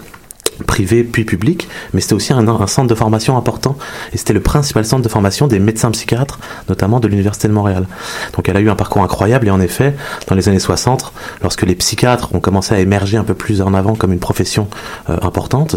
[0.66, 3.78] privés puis publics, mais c'était aussi un, un centre de formation important.
[4.14, 6.40] Et c'était le principal centre de formation des médecins psychiatres,
[6.70, 7.88] notamment de l'Université de Montréal.
[8.36, 9.96] Donc elle a eu un parcours incroyable et en effet,
[10.28, 13.74] dans les années 60, lorsque les psychiatres ont commencé à émerger un peu plus en
[13.74, 14.68] avant comme une profession
[15.10, 15.76] euh, importante,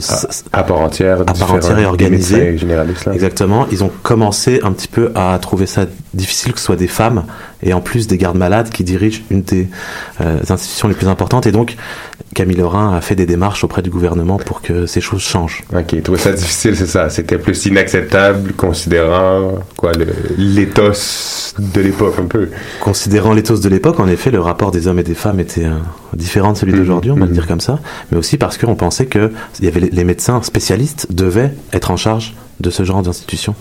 [0.52, 2.56] à, part entière, à part entière et organisée,
[3.12, 6.88] exactement, ils ont commencé un petit peu à trouver ça difficile que ce soit des
[6.88, 7.24] femmes
[7.62, 9.68] et en plus des gardes malades qui dirigent une des
[10.20, 11.46] euh, institutions les plus importantes.
[11.46, 11.76] Et donc
[12.34, 15.64] Camille Lorrain a fait des démarches auprès du gouvernement pour que ces choses changent.
[15.74, 17.10] Ok, il trouvait ça difficile, c'est ça.
[17.10, 19.92] C'était plus inacceptable considérant quoi
[20.38, 22.48] l'éthos de l'époque un peu.
[22.80, 25.78] Considérant l'éthos de l'époque, en effet, le rapport des hommes et des femmes était euh,
[26.14, 27.80] différent de celui d'aujourd'hui, on va le dire comme ça,
[28.12, 32.34] mais aussi parce qu'on pensait que y avait les médecins spécialistes devaient être en charge
[32.60, 33.54] de ce genre d'institution.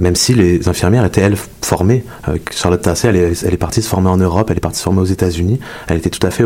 [0.00, 1.36] Même si les infirmières étaient, elles,
[1.70, 2.04] formées.
[2.28, 5.02] Euh, Charlotte Tassé, elle est, partie se former en Europe, elle est partie se former
[5.02, 5.60] aux États-Unis.
[5.86, 6.44] Elle était tout à fait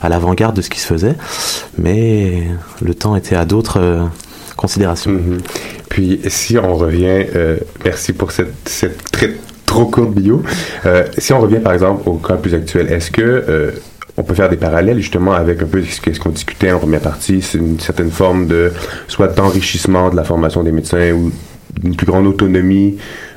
[0.00, 1.16] à l'avant-garde de ce qui se faisait.
[1.76, 2.44] Mais
[2.80, 4.04] le temps était à d'autres euh,
[4.56, 5.10] considérations.
[5.10, 5.38] Mhm.
[5.90, 8.54] Puis si on revient, euh, merci pour cette,
[9.10, 9.32] très
[9.66, 10.42] trop courte bio.
[10.86, 13.74] Euh, si on revient par exemple au cas plus actuel, est-ce que
[14.16, 17.40] on peut faire des parallèles justement avec un peu ce qu'on discutait en première partie,
[17.40, 18.70] c'est une certaine forme de
[19.08, 21.32] soit d'enrichissement de la formation des médecins ou
[21.82, 22.96] une plus grande autonomie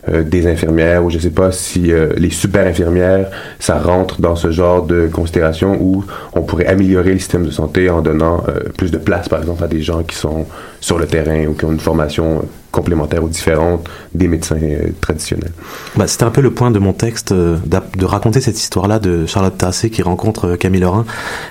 [0.09, 3.27] euh, des infirmières ou je sais pas si euh, les super infirmières
[3.59, 7.89] ça rentre dans ce genre de considération où on pourrait améliorer le système de santé
[7.89, 10.45] en donnant euh, plus de place par exemple à des gens qui sont
[10.79, 14.59] sur le terrain ou qui ont une formation complémentaire ou différente des médecins
[14.99, 15.53] traditionnels.
[15.95, 19.57] Bah, C'était un peu le point de mon texte, de raconter cette histoire-là de Charlotte
[19.57, 21.05] Tassé qui rencontre Camille Lorrain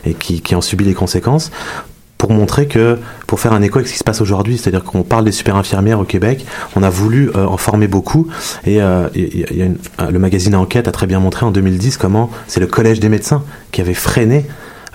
[0.04, 1.50] et qui en subit les conséquences,
[2.18, 5.02] pour montrer que, pour faire un écho avec ce qui se passe aujourd'hui, c'est-à-dire qu'on
[5.02, 6.46] parle des super infirmières au Québec,
[6.76, 8.28] on a voulu euh, en former beaucoup,
[8.64, 12.66] et, euh, euh, le magazine Enquête a très bien montré en 2010 comment c'est le
[12.66, 14.46] Collège des médecins qui avait freiné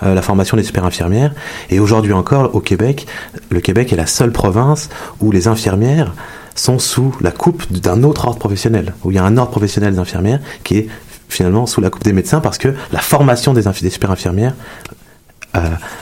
[0.02, 1.34] la formation des super infirmières.
[1.68, 3.06] Et aujourd'hui encore, au Québec,
[3.50, 4.88] le Québec est la seule province
[5.20, 6.14] où les infirmières
[6.54, 9.92] sont sous la coupe d'un autre ordre professionnel, où il y a un ordre professionnel
[9.92, 10.88] des infirmières qui est
[11.28, 14.54] finalement sous la coupe des médecins parce que la formation des, des super infirmières,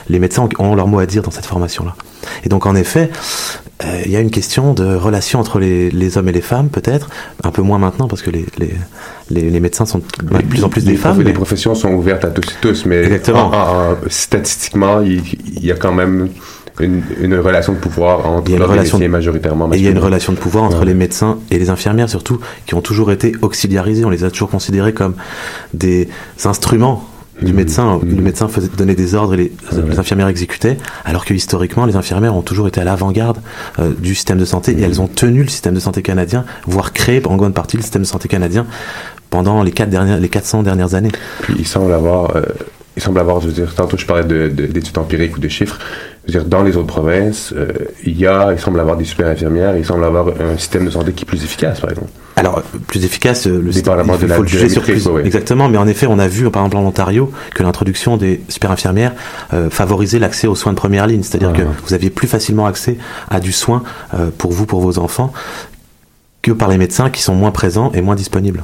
[0.09, 1.95] les médecins ont- leur mot à dire dans cette formation-là.
[2.43, 3.09] Et donc en effet,
[3.83, 6.69] euh, il y a une question de relation entre les, les hommes et les femmes,
[6.69, 7.09] peut-être,
[7.43, 8.73] un peu moins maintenant parce que les, les,
[9.29, 11.21] les, les médecins sont de plus en plus des femmes.
[11.21, 13.47] Les professions sont ouvertes à tous et tous, mais Exactement.
[13.47, 15.21] en- en- en- statistiquement, il,
[15.55, 16.29] il y a quand même
[16.81, 19.99] une, une relation de pouvoir entre relation les de- majoritairement Et il y a une
[19.99, 20.85] relation de pouvoir entre Ouais.
[20.85, 24.05] les médecins et les infirmières surtout, qui ont toujours été auxiliarisés.
[24.05, 25.15] On les a toujours considérés comme
[25.73, 26.07] des
[26.45, 27.05] instruments.
[27.41, 27.99] Du médecin.
[28.03, 29.51] Le médecin faisait donner des ordres et les,
[29.87, 33.37] les infirmières exécutaient, alors que historiquement, les infirmières ont toujours été à l'avant-garde
[33.79, 36.93] euh, du système de santé et elles ont tenu le système de santé canadien, voire
[36.93, 38.65] créé en grande partie le système de santé canadien
[39.29, 41.11] pendant les, quatre dernières, les 400 dernières années.
[41.41, 42.41] Puis il semble avoir, euh,
[42.97, 45.47] il semble avoir, je veux dire, tantôt je parlais de- de- d'études empiriques ou de
[45.47, 45.77] chiffres.
[46.27, 47.67] Je veux dire, dans les autres provinces, euh,
[48.05, 50.89] il y a, il semble avoir des super infirmières, il semble avoir un système de
[50.91, 52.09] santé qui est plus efficace, par exemple.
[52.39, 55.05] Alors, plus efficace, euh, le il faut, de la- faut le juger sur plus.
[55.07, 55.25] ouais.
[55.25, 58.71] Exactement, mais en effet, on a vu, par exemple, en Ontario, que l'introduction des super
[58.71, 59.13] infirmières
[59.53, 61.23] euh, favorisait l'accès aux soins de première ligne.
[61.23, 62.97] C'est-à-dire que vous aviez plus facilement accès
[63.29, 65.31] à du soin euh, pour vous, pour vos enfants,
[66.41, 68.63] que par les médecins qui sont moins présents et moins disponibles.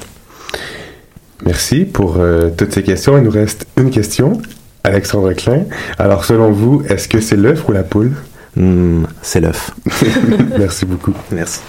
[1.46, 3.18] Merci pour euh, toutes ces questions.
[3.18, 4.42] Il nous reste une question.
[4.84, 5.64] Alexandre Klein.
[6.00, 8.14] Alors, selon vous, est-ce que c'est l'œuf ou la poule?
[8.56, 9.72] Hmm, c'est l'œuf.
[10.58, 11.14] Merci beaucoup.
[11.32, 11.60] Merci.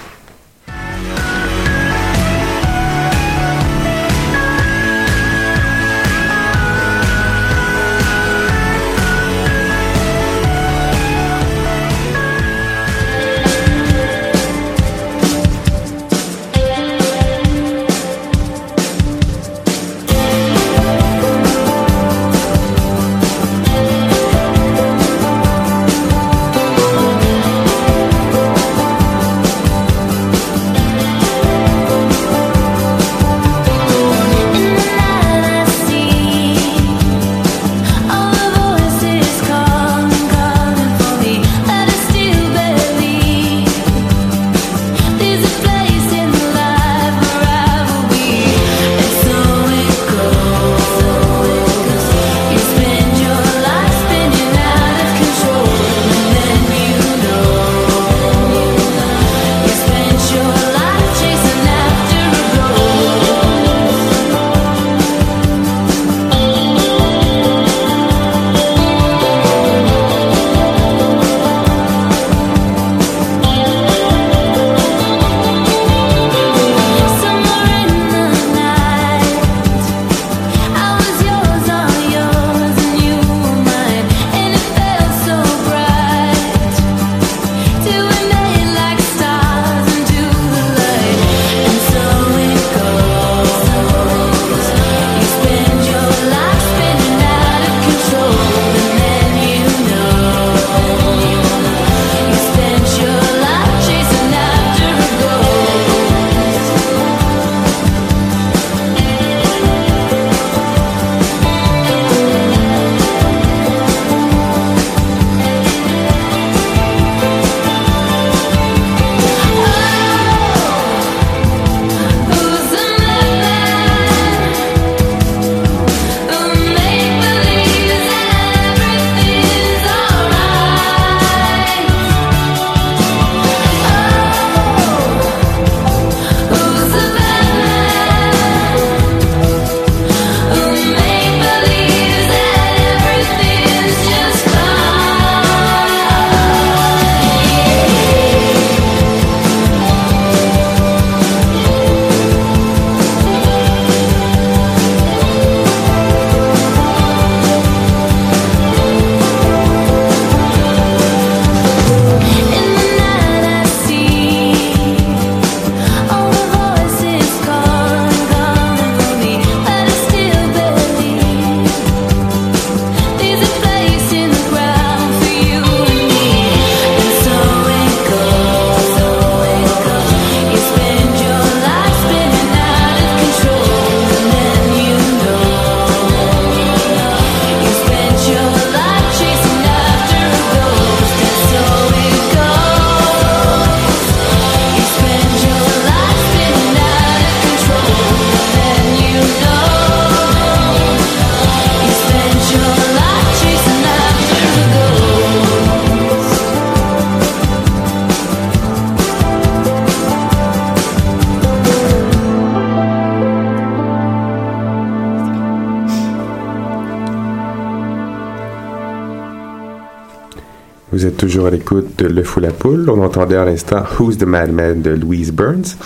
[221.27, 222.88] Toujours à l'écoute de Le Fou la Poule.
[222.88, 225.77] On entendait à l'instant Who's the Madman de Louise Burns.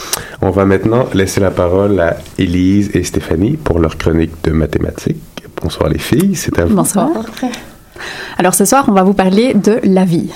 [0.42, 5.16] On va maintenant laisser la parole à Élise et Stéphanie pour leur chronique de mathématiques.
[5.62, 6.76] Bonsoir les filles, c'est à vous.
[6.76, 7.08] Bonsoir.
[8.36, 10.30] Alors ce soir, on va vous parler de la vie.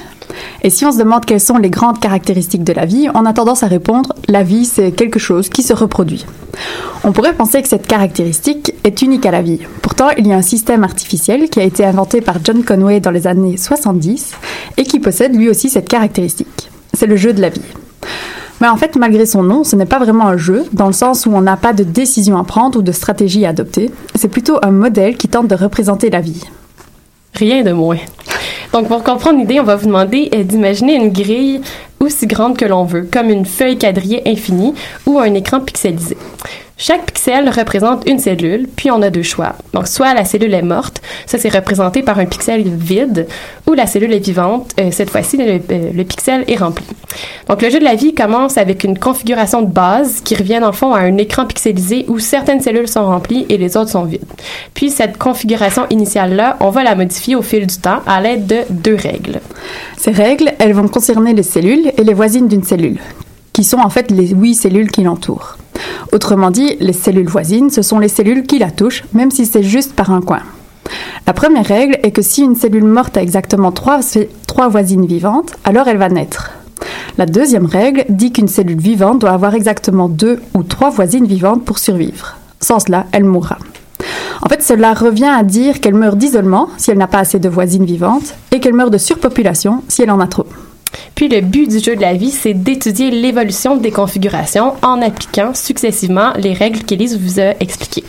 [0.64, 3.34] Et si on se demande quelles sont les grandes caractéristiques de la vie, on a
[3.34, 6.24] tendance à répondre la vie, c'est quelque chose qui se reproduit.
[7.04, 9.60] On pourrait penser que cette caractéristique est unique à la vie.
[9.82, 13.10] Pourtant, il y a un système artificiel qui a été inventé par John Conway dans
[13.10, 14.32] les années 70
[14.78, 16.70] et qui possède lui aussi cette caractéristique.
[16.94, 17.60] C'est le jeu de la vie.
[18.62, 21.26] Mais en fait, malgré son nom, ce n'est pas vraiment un jeu, dans le sens
[21.26, 23.90] où on n'a pas de décision à prendre ou de stratégie à adopter.
[24.14, 26.42] C'est plutôt un modèle qui tente de représenter la vie.
[27.34, 27.98] Rien de moins.
[28.75, 31.61] Donc, pour comprendre l'idée, on va vous demander euh, d'imaginer une grille
[32.01, 34.75] aussi grande que l'on veut, comme une feuille quadrillée infinie
[35.07, 36.16] ou un écran pixelisé.
[36.77, 39.55] Chaque pixel représente une cellule, puis on a deux choix.
[39.72, 43.29] Donc, soit la cellule est morte, ça c'est représenté par un pixel vide,
[43.68, 46.85] ou la cellule est vivante, euh, cette fois-ci le, euh, le, pixel est rempli.
[47.49, 50.66] Donc, le jeu de la vie commence avec une configuration de base qui revient dans
[50.66, 54.05] le fond à un écran pixelisé où certaines cellules sont remplies et les autres sont
[54.05, 54.25] vides.
[54.75, 58.59] Puis, cette configuration initiale-là, on va la modifier au fil du temps à l'aide de
[58.70, 59.41] deux règles.
[59.97, 62.99] Ces règles, elles vont concerner les cellules et les voisines d'une cellule,
[63.53, 65.57] qui sont en fait les huit cellules qui l'entourent.
[66.12, 69.62] Autrement dit, les cellules voisines, ce sont les cellules qui la touchent, même si c'est
[69.62, 70.42] juste par un coin.
[71.26, 74.01] La première règle est que si une cellule morte a exactement trois,
[74.68, 76.51] voisines vivantes, alors elle va naître.
[77.16, 81.64] La deuxième règle dit qu'une cellule vivante doit avoir exactement deux ou trois voisines vivantes
[81.64, 82.36] pour survivre.
[82.61, 83.59] Sans cela, elle mourra.
[84.42, 87.49] En fait, cela revient à dire qu'elle meurt d'isolement si elle n'a pas assez de
[87.49, 90.47] voisines vivantes et qu'elle meurt de surpopulation si elle en a trop.
[91.14, 95.55] Puis le but du jeu de la vie, c'est d'étudier l'évolution des configurations en appliquant
[95.55, 98.05] successivement les règles qu'Élise vous a expliquées.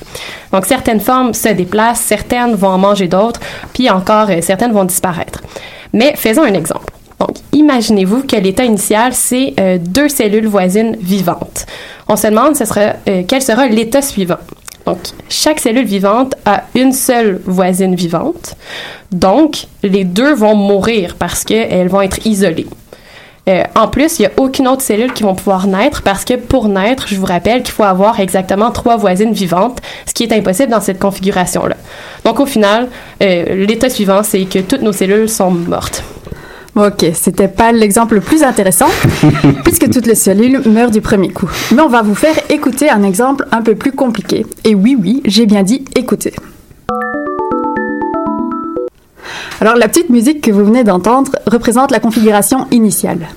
[0.51, 3.39] Donc certaines formes se déplacent, certaines vont en manger d'autres,
[3.73, 5.41] puis encore euh, certaines vont disparaître.
[5.93, 6.93] Mais faisons un exemple.
[7.19, 11.65] Donc, imaginez-vous que l'état initial, c'est euh, deux cellules voisines vivantes.
[12.07, 12.55] On se demande
[13.07, 14.37] euh, quel sera l'état suivant?
[14.85, 18.55] Donc, chaque cellule vivante a une seule voisine vivante.
[19.11, 22.67] Donc, les deux vont mourir parce qu'elles vont être isolées.
[23.47, 26.33] Euh, en plus, il n'y a aucune autre cellule qui vont pouvoir naître parce que
[26.33, 30.33] pour naître, je vous rappelle qu'il faut avoir exactement trois voisines vivantes, ce qui est
[30.33, 31.75] impossible dans cette configuration-là.
[32.23, 32.89] Donc au final,
[33.21, 36.03] euh, l'état suivant, c'est que toutes nos cellules sont mortes.
[36.75, 38.89] Ok, c'était pas l'exemple le plus intéressant,
[39.63, 41.49] puisque toutes les cellules meurent du premier coup.
[41.73, 44.45] Mais on va vous faire écouter un exemple un peu plus compliqué.
[44.65, 46.33] Et oui, oui, j'ai bien dit écouter.
[49.61, 53.29] Alors la petite musique que vous venez d'entendre représente la configuration initiale.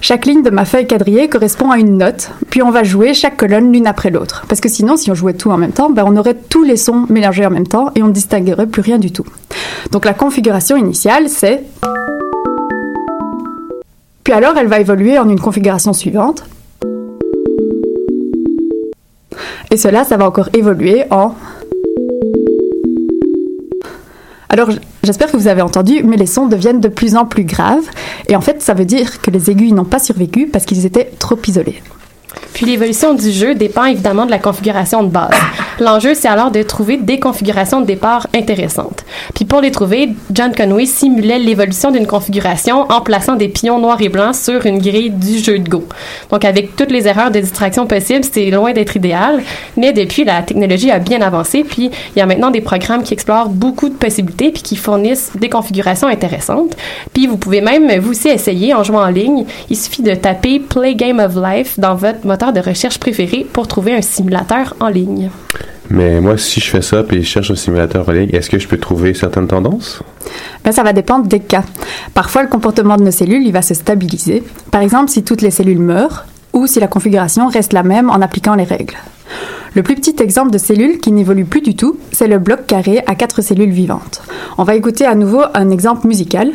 [0.00, 3.36] Chaque ligne de ma feuille quadrillée correspond à une note, puis on va jouer chaque
[3.36, 4.46] colonne l'une après l'autre.
[4.48, 6.76] Parce que sinon, si on jouait tout en même temps, ben, on aurait tous les
[6.76, 9.26] sons mélangés en même temps et on ne distinguerait plus rien du tout.
[9.92, 11.62] Donc la configuration initiale, c'est...
[14.26, 16.42] Puis alors, elle va évoluer en une configuration suivante.
[19.70, 21.32] Et cela, ça va encore évoluer en...
[24.48, 24.70] Alors,
[25.04, 27.84] j'espère que vous avez entendu, mais les sons deviennent de plus en plus graves.
[28.28, 31.08] Et en fait, ça veut dire que les aiguilles n'ont pas survécu parce qu'ils étaient
[31.20, 31.80] trop isolés.
[32.52, 35.36] Puis l'évolution du jeu dépend évidemment de la configuration de base.
[35.78, 39.04] L'enjeu, c'est alors de trouver des configurations de départ intéressantes.
[39.34, 44.00] Puis pour les trouver, John Conway simulait l'évolution d'une configuration en plaçant des pions noirs
[44.00, 45.84] et blancs sur une grille du jeu de Go.
[46.30, 49.42] Donc avec toutes les erreurs de distraction possibles, c'est loin d'être idéal,
[49.76, 53.12] mais depuis, la technologie a bien avancé, puis il y a maintenant des programmes qui
[53.12, 56.74] explorent beaucoup de possibilités puis qui fournissent des configurations intéressantes.
[57.12, 59.44] Puis vous pouvez même vous aussi essayer en jouant en ligne.
[59.68, 63.68] Il suffit de taper Play Game of Life dans votre moteur de recherche préféré pour
[63.68, 65.28] trouver un simulateur en ligne.
[65.90, 68.58] Mais moi, si je fais ça et je cherche un simulateur en ligne, est-ce que
[68.58, 70.02] je peux trouver certaines tendances?
[70.64, 71.64] Ben, ça va dépendre des cas.
[72.14, 74.42] Parfois, le comportement de nos cellules, il va se stabiliser.
[74.70, 78.20] Par exemple, si toutes les cellules meurent ou si la configuration reste la même en
[78.20, 78.96] appliquant les règles.
[79.74, 83.02] Le plus petit exemple de cellule qui n'évolue plus du tout, c'est le bloc carré
[83.06, 84.22] à quatre cellules vivantes.
[84.56, 86.52] On va écouter à nouveau un exemple musical.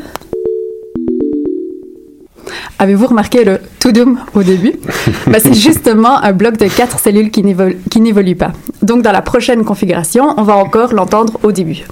[2.80, 4.74] Avez-vous remarqué le tout doom au début
[5.28, 8.52] bah, C'est justement un bloc de quatre cellules qui n'évolue pas.
[8.82, 11.86] Donc dans la prochaine configuration, on va encore l'entendre au début.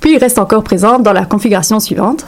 [0.00, 2.26] Puis il reste encore présent dans la configuration suivante.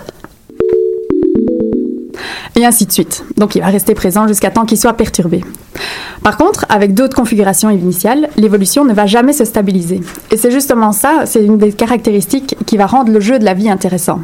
[2.55, 3.25] Et ainsi de suite.
[3.37, 5.43] Donc il va rester présent jusqu'à temps qu'il soit perturbé.
[6.23, 10.01] Par contre, avec d'autres configurations initiales, l'évolution ne va jamais se stabiliser.
[10.33, 13.55] Et c'est justement ça, c'est une des caractéristiques qui va rendre le jeu de la
[13.55, 14.21] vie intéressant.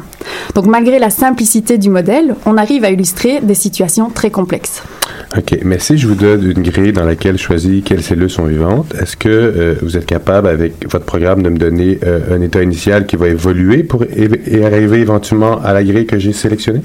[0.55, 4.81] Donc malgré la simplicité du modèle, on arrive à illustrer des situations très complexes.
[5.37, 5.59] OK.
[5.63, 8.93] Mais si je vous donne une grille dans laquelle je choisis quelles cellules sont vivantes,
[9.01, 12.61] est-ce que euh, vous êtes capable, avec votre programme, de me donner euh, un état
[12.61, 16.81] initial qui va évoluer pour é- et arriver éventuellement à la grille que j'ai sélectionnée?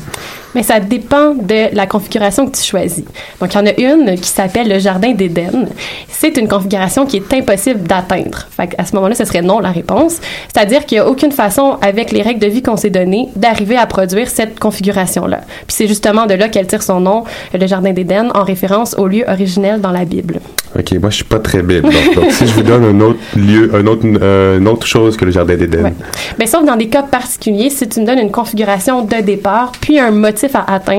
[0.55, 3.05] Mais ça dépend de la configuration que tu choisis.
[3.41, 5.69] Donc, il y en a une qui s'appelle le jardin d'Éden.
[6.09, 8.47] C'est une configuration qui est impossible d'atteindre.
[8.77, 10.21] À ce moment-là, ce serait non la réponse.
[10.53, 13.77] C'est-à-dire qu'il n'y a aucune façon, avec les règles de vie qu'on s'est données, d'arriver
[13.77, 15.41] à produire cette configuration-là.
[15.67, 19.07] Puis c'est justement de là qu'elle tire son nom, le jardin d'Éden, en référence au
[19.07, 20.41] lieu originel dans la Bible.
[20.79, 20.93] OK.
[21.01, 21.83] Moi, je suis pas très bible.
[21.83, 25.17] Donc, donc, si je vous donne un autre lieu, un autre, euh, une autre chose
[25.17, 25.93] que le jardin d'Éden.
[26.39, 29.99] Mais sauf dans des cas particuliers, si tu me donnes une configuration de départ, puis
[29.99, 30.98] un motif à atteindre,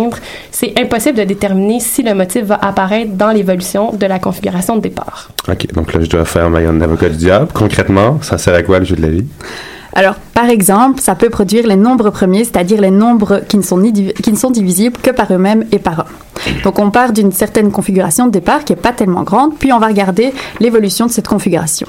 [0.52, 4.82] c'est impossible de déterminer si le motif va apparaître dans l'évolution de la configuration de
[4.82, 5.30] départ.
[5.48, 5.74] OK.
[5.74, 7.50] Donc là, je dois faire ma avocat du diable.
[7.54, 9.26] Concrètement, ça sert à quoi le jeu de la vie?
[9.94, 13.80] Alors, par exemple, ça peut produire les nombres premiers, c'est-à-dire les nombres qui ne, sont
[13.80, 16.06] ni qui ne sont divisibles que par eux-mêmes et par un.
[16.64, 19.80] Donc, on part d'une certaine configuration de départ qui n'est pas tellement grande, puis on
[19.80, 21.88] va regarder l'évolution de cette configuration.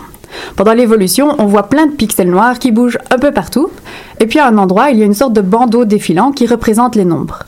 [0.57, 3.71] Pendant l'évolution, on voit plein de pixels noirs qui bougent un peu partout,
[4.19, 6.97] et puis à un endroit, il y a une sorte de bandeau défilant qui représente
[6.97, 7.41] les nombres.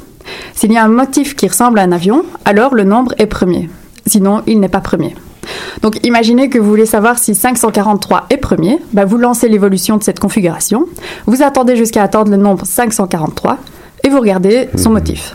[0.54, 3.68] S'il y a un motif qui ressemble à un avion, alors le nombre est premier.
[4.06, 5.14] Sinon, il n'est pas premier.
[5.82, 10.02] Donc imaginez que vous voulez savoir si 543 est premier, bah, vous lancez l'évolution de
[10.02, 10.86] cette configuration,
[11.26, 13.58] vous attendez jusqu'à attendre le nombre 543
[14.04, 15.34] et vous regardez son motif.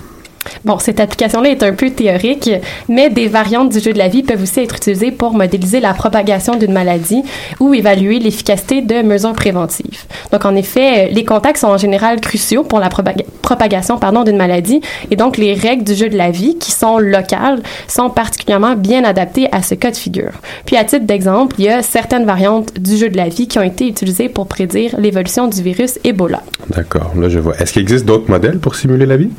[0.65, 2.49] Bon, cette application-là est un peu théorique,
[2.89, 5.93] mais des variantes du jeu de la vie peuvent aussi être utilisées pour modéliser la
[5.93, 7.23] propagation d'une maladie
[7.59, 10.03] ou évaluer l'efficacité de mesures préventives.
[10.31, 14.37] Donc, en effet, les contacts sont en général cruciaux pour la propaga- propagation pardon, d'une
[14.37, 14.81] maladie,
[15.11, 19.03] et donc les règles du jeu de la vie, qui sont locales, sont particulièrement bien
[19.03, 20.33] adaptées à ce cas de figure.
[20.65, 23.59] Puis, à titre d'exemple, il y a certaines variantes du jeu de la vie qui
[23.59, 26.41] ont été utilisées pour prédire l'évolution du virus Ebola.
[26.69, 27.11] D'accord.
[27.19, 27.55] Là, je vois.
[27.59, 29.29] Est-ce qu'il existe d'autres modèles pour simuler la vie?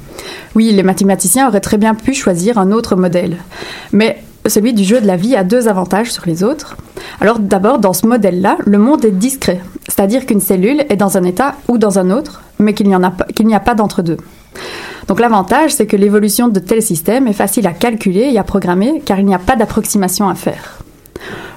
[0.54, 3.36] Oui, les mathématiciens auraient très bien pu choisir un autre modèle.
[3.92, 6.76] Mais celui du jeu de la vie a deux avantages sur les autres.
[7.20, 11.24] Alors d'abord, dans ce modèle-là, le monde est discret, c'est-à-dire qu'une cellule est dans un
[11.24, 14.16] état ou dans un autre, mais qu'il n'y a a pas d'entre-deux.
[15.06, 19.02] Donc l'avantage, c'est que l'évolution de tels systèmes est facile à calculer et à programmer,
[19.04, 20.78] car il n'y a pas d'approximation à faire.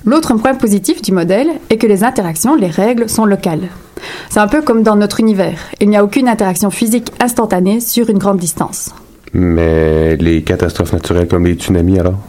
[0.06, 3.70] L'autre point positif du modèle est que les interactions, les règles, sont locales.
[4.30, 5.60] C'est un peu comme dans notre univers.
[5.80, 8.92] Il n'y a aucune interaction physique instantanée sur une grande distance.
[9.34, 12.20] Mais les catastrophes naturelles comme les tsunamis, alors?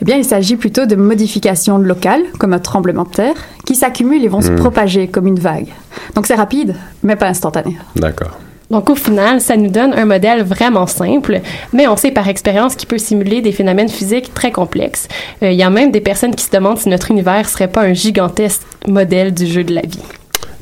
[0.00, 3.34] Eh bien, il s'agit plutôt de modifications locales, comme un tremblement de terre,
[3.66, 4.56] qui s'accumulent et vont se Hmm.
[4.56, 5.68] propager comme une vague.
[6.14, 7.76] Donc c'est rapide, mais pas instantané.
[7.96, 8.38] D'accord.
[8.68, 11.40] Donc, au final, ça nous donne un modèle vraiment simple,
[11.72, 15.06] mais on sait par expérience qu'il peut simuler des phénomènes physiques très complexes.
[15.44, 17.82] Euh, Il y a même des personnes qui se demandent si notre univers serait pas
[17.82, 20.00] un gigantesque modèle du jeu de la vie.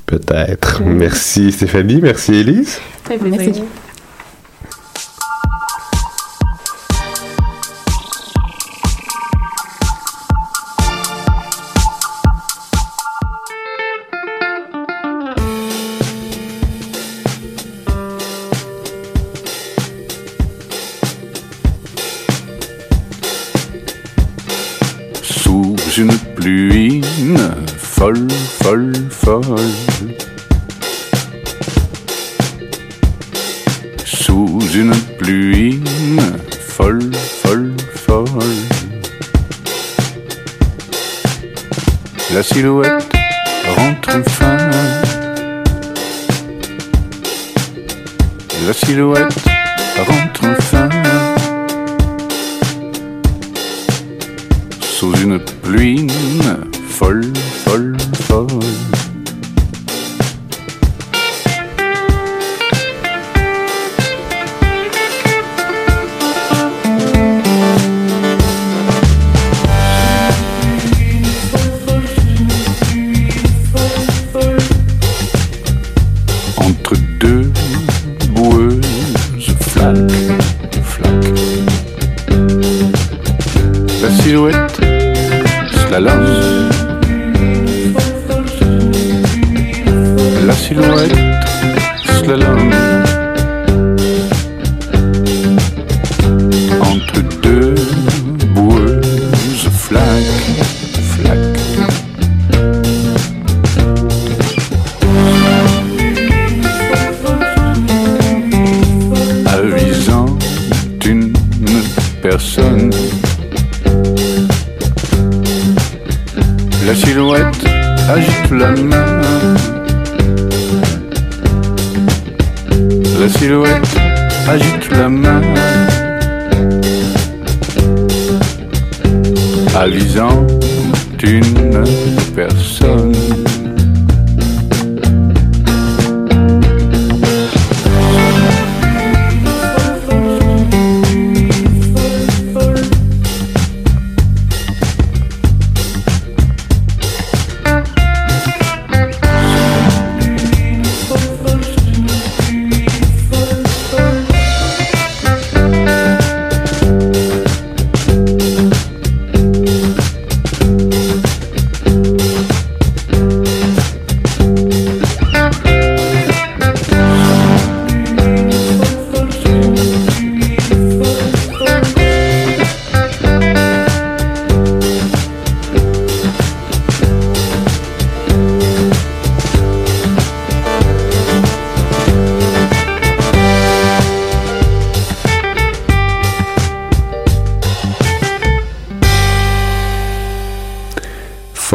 [0.05, 0.82] Peut-être.
[0.84, 2.78] Merci Stéphanie, merci Élise.
[3.22, 3.62] Merci.
[28.05, 28.28] Folle,
[28.61, 30.12] folle, folle.
[34.05, 35.80] Sous une pluie
[36.68, 38.61] folle, folle, folle.
[42.34, 43.12] La silhouette
[43.74, 44.59] rentre enfin.
[48.66, 49.44] La silhouette
[50.11, 50.34] rentre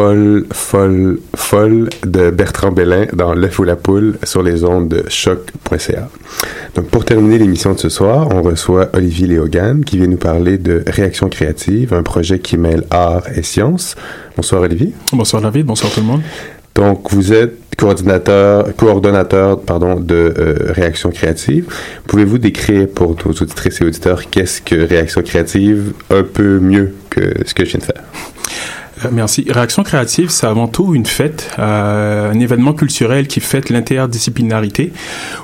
[0.00, 5.04] Folle, folle, folle de Bertrand Bellin dans L'œuf ou la poule sur les ondes de
[5.10, 6.08] choc.ca.
[6.74, 10.56] Donc pour terminer l'émission de ce soir, on reçoit Olivier Léogan qui vient nous parler
[10.56, 13.94] de Réaction créative, un projet qui mêle art et science.
[14.38, 14.94] Bonsoir Olivier.
[15.12, 16.22] Bonsoir David, bonsoir tout le monde.
[16.74, 21.66] Donc vous êtes coordinateur, coordonnateur pardon, de euh, Réaction créative.
[22.06, 27.20] Pouvez-vous décrire pour nos auditrices et auditeurs qu'est-ce que Réaction créative un peu mieux que
[27.44, 28.02] ce que je viens de faire?
[29.04, 29.46] Euh, Merci.
[29.48, 34.92] Réaction créative, c'est avant tout une fête, euh, un événement culturel qui fête l'interdisciplinarité,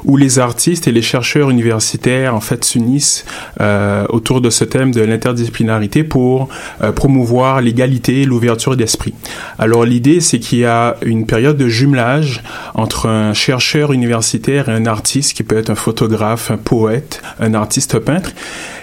[0.05, 3.25] où les artistes et les chercheurs universitaires en fait s'unissent
[3.61, 6.49] euh, autour de ce thème de l'interdisciplinarité pour
[6.83, 9.15] euh, promouvoir l'égalité l'ouverture d'esprit.
[9.59, 12.43] Alors l'idée, c'est qu'il y a une période de jumelage
[12.75, 17.55] entre un chercheur universitaire et un artiste qui peut être un photographe, un poète, un
[17.55, 18.31] artiste peintre.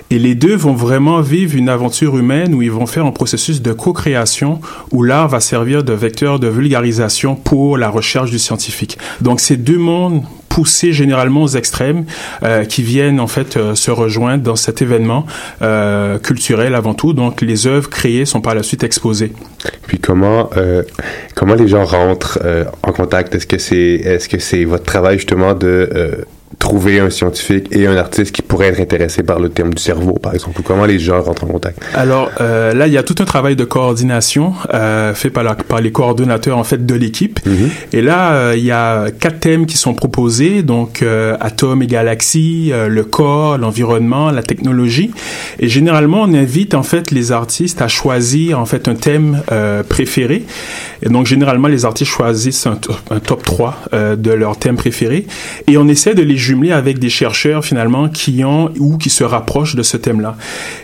[0.10, 3.62] Et les deux vont vraiment vivre une aventure humaine où ils vont faire un processus
[3.62, 4.60] de co-création
[4.92, 8.98] où l'art va servir de vecteur de vulgarisation pour la recherche du scientifique.
[9.22, 10.24] Donc ces deux mondes
[10.54, 12.06] poussés généralement aux extrêmes
[12.44, 15.26] euh, qui viennent en fait euh, se rejoindre dans cet événement
[15.64, 17.14] euh, culturel avant tout.
[17.14, 19.32] Donc les œuvres créées sont par la suite exposées.
[19.88, 20.50] Puis comment
[21.36, 22.40] comment les gens rentrent
[22.84, 23.36] en contact?
[23.36, 26.26] Est-ce que c'est est-ce que c'est votre travail justement de
[26.60, 30.14] trouver un scientifique et un artiste qui pourrait être intéressé par le terme du cerveau,
[30.14, 31.80] par exemple, ou comment les gens rentrent en contact?
[31.94, 35.56] Alors euh, là, il y a tout un travail de coordination euh, fait par, la,
[35.56, 37.40] par les coordonnateurs en fait de l'équipe.
[37.92, 41.04] Et là, euh, il y a quatre thèmes qui sont proposés donc
[41.40, 45.12] atomes et galaxies, le corps, l'environnement, la technologie.
[45.60, 49.42] Et généralement, on invite en fait les artistes à choisir en fait un thème
[49.90, 50.44] préféré.
[51.02, 54.76] Et donc généralement, les artistes choisissent un, to- un top 3 euh, de leur thème
[54.78, 55.26] préféré
[55.68, 59.24] et on essaie de les jumeler avec des chercheurs finalement qui ont ou qui se
[59.24, 60.36] rapprochent de ce thème-là.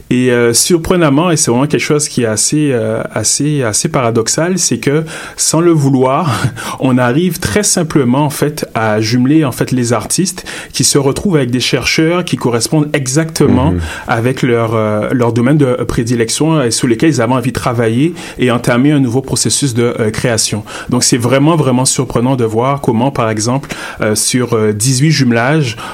[0.09, 4.57] Et euh, surprenamment, et c'est vraiment quelque chose qui est assez euh, assez assez paradoxal,
[4.57, 5.03] c'est que
[5.37, 6.43] sans le vouloir,
[6.79, 11.35] on arrive très simplement en fait à jumeler en fait les artistes qui se retrouvent
[11.35, 13.73] avec des chercheurs qui correspondent exactement
[14.07, 18.13] avec leur euh, leur domaine de prédilection et sur lesquels ils avaient envie de travailler
[18.37, 20.63] et entamer un nouveau processus de euh, création.
[20.89, 23.69] Donc c'est vraiment vraiment surprenant de voir comment par exemple
[24.01, 25.48] euh, sur euh, 18 jumelages,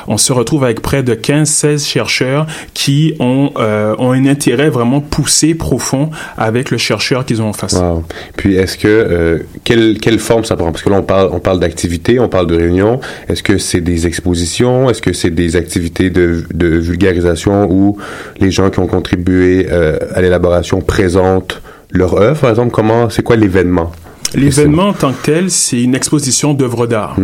[0.08, 5.02] on se retrouve avec près de 15-16 chercheurs qui ont euh, ont un intérêt vraiment
[5.02, 7.74] poussé profond avec le chercheur qu'ils ont en face.
[7.74, 8.04] Wow.
[8.38, 10.72] Puis est-ce que euh, quelle quelle forme ça prend?
[10.72, 13.00] Parce que là on parle on parle d'activités, on parle de réunions.
[13.30, 14.90] Est-ce que c'est des expositions?
[14.90, 17.98] Est-ce que c'est des activités de, de vulgarisation où
[18.40, 22.42] les gens qui ont contribué euh, à l'élaboration présentent leur œuvre?
[22.42, 23.92] Par exemple, comment c'est quoi l'événement?
[24.34, 27.16] L'événement en tant que tel, c'est une exposition d'œuvres d'art.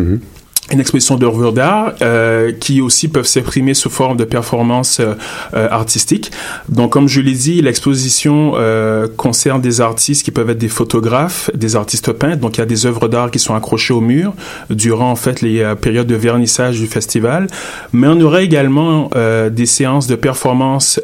[0.72, 5.16] Une exposition d'œuvres d'art euh, qui aussi peuvent s'exprimer sous forme de performances euh,
[5.54, 6.32] euh, artistiques.
[6.70, 11.52] Donc, comme je l'ai dit, l'exposition euh, concerne des artistes qui peuvent être des photographes,
[11.54, 12.40] des artistes peintres.
[12.40, 14.34] Donc, il y a des œuvres d'art qui sont accrochées au mur
[14.70, 17.48] durant en fait les euh, périodes de vernissage du festival.
[17.92, 21.02] Mais on aurait également euh, des séances de performances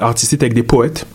[0.00, 1.06] artistiques avec des poètes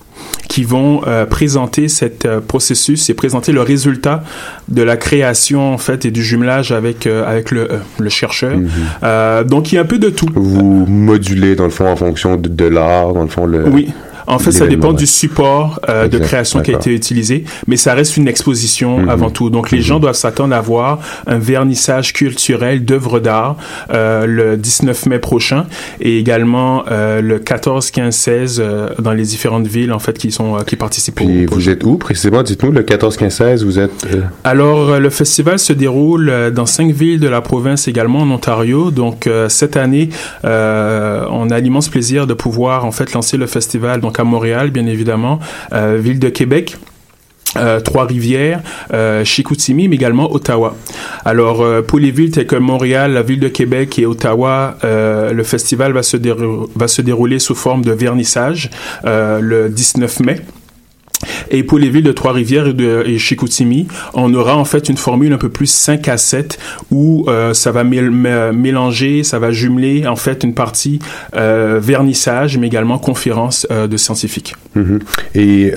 [0.48, 4.24] qui vont euh, présenter cet euh, processus et présenter le résultat
[4.68, 7.68] de la création en fait et du jumelage avec euh, avec le
[8.00, 8.58] le chercheur.
[9.04, 10.28] Euh, donc il y a un peu de tout.
[10.36, 13.68] Vous modulez dans le fond en fonction de, de l'art, dans le fond le.
[13.68, 13.91] Oui.
[14.28, 14.96] En fait, ça dépend ouais.
[14.96, 19.10] du support euh, de création qui a été utilisé, mais ça reste une exposition Mhm.
[19.10, 19.50] avant tout.
[19.50, 23.56] Donc, les gens doivent s'attendre à voir un vernissage culturel d'œuvres d'art
[23.92, 25.66] euh, le 19 mai prochain
[26.00, 30.32] et également euh, le 14, 15, 16 euh, dans les différentes villes en fait qui
[30.32, 31.16] sont euh, qui participent.
[31.16, 32.44] Puis vous êtes où précisément?
[32.44, 33.64] Dites-nous le 14, 15, 16.
[33.66, 34.06] Vous êtes.
[34.14, 38.20] euh, Alors, euh, le festival se déroule euh, dans cinq villes de la province également
[38.20, 38.92] en Ontario.
[38.92, 40.10] Donc, euh, cette année,
[40.44, 44.72] euh, on a l'immense plaisir de pouvoir en fait lancer le festival donc à Montréal,
[44.72, 45.39] bien évidemment,
[45.74, 46.78] euh, ville de Québec.
[47.57, 48.59] Euh, Trois-Rivières,
[48.93, 50.76] euh, Chicoutimi, mais également Ottawa.
[51.24, 55.93] Alors, pour les villes telles que Montréal, la ville de Québec et Ottawa, le festival
[55.93, 56.18] va se,
[57.01, 58.70] dérouler sous forme de vernissage
[59.05, 60.41] le 19 mai.
[61.52, 65.34] Et pour les villes de Trois-Rivières et, de, Chicoutimi, on aura en fait une formule
[65.34, 66.58] un peu plus 5 à 7
[66.92, 71.00] où euh, ça va mél- mé- mélanger, ça va jumeler en fait une partie
[71.36, 74.56] euh, vernissage, mais également conférence euh, de scientifiques.
[74.76, 75.00] Mhm.
[75.34, 75.74] Et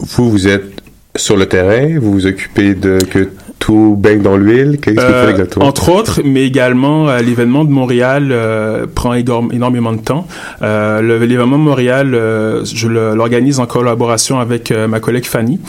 [0.00, 0.82] vous, vous êtes
[1.16, 3.28] sur le terrain, vous vous occupez de que
[3.64, 4.76] tout baigne dans l'huile.
[4.78, 5.64] Qu'est-ce que vous faites Euh, exactement?
[5.64, 10.26] entre autres, mais également l'événement de Montréal euh, prend énormément de temps.
[10.60, 15.60] Euh, l'événement de Montréal, je l'organise en collaboration avec ma collègue Fanny.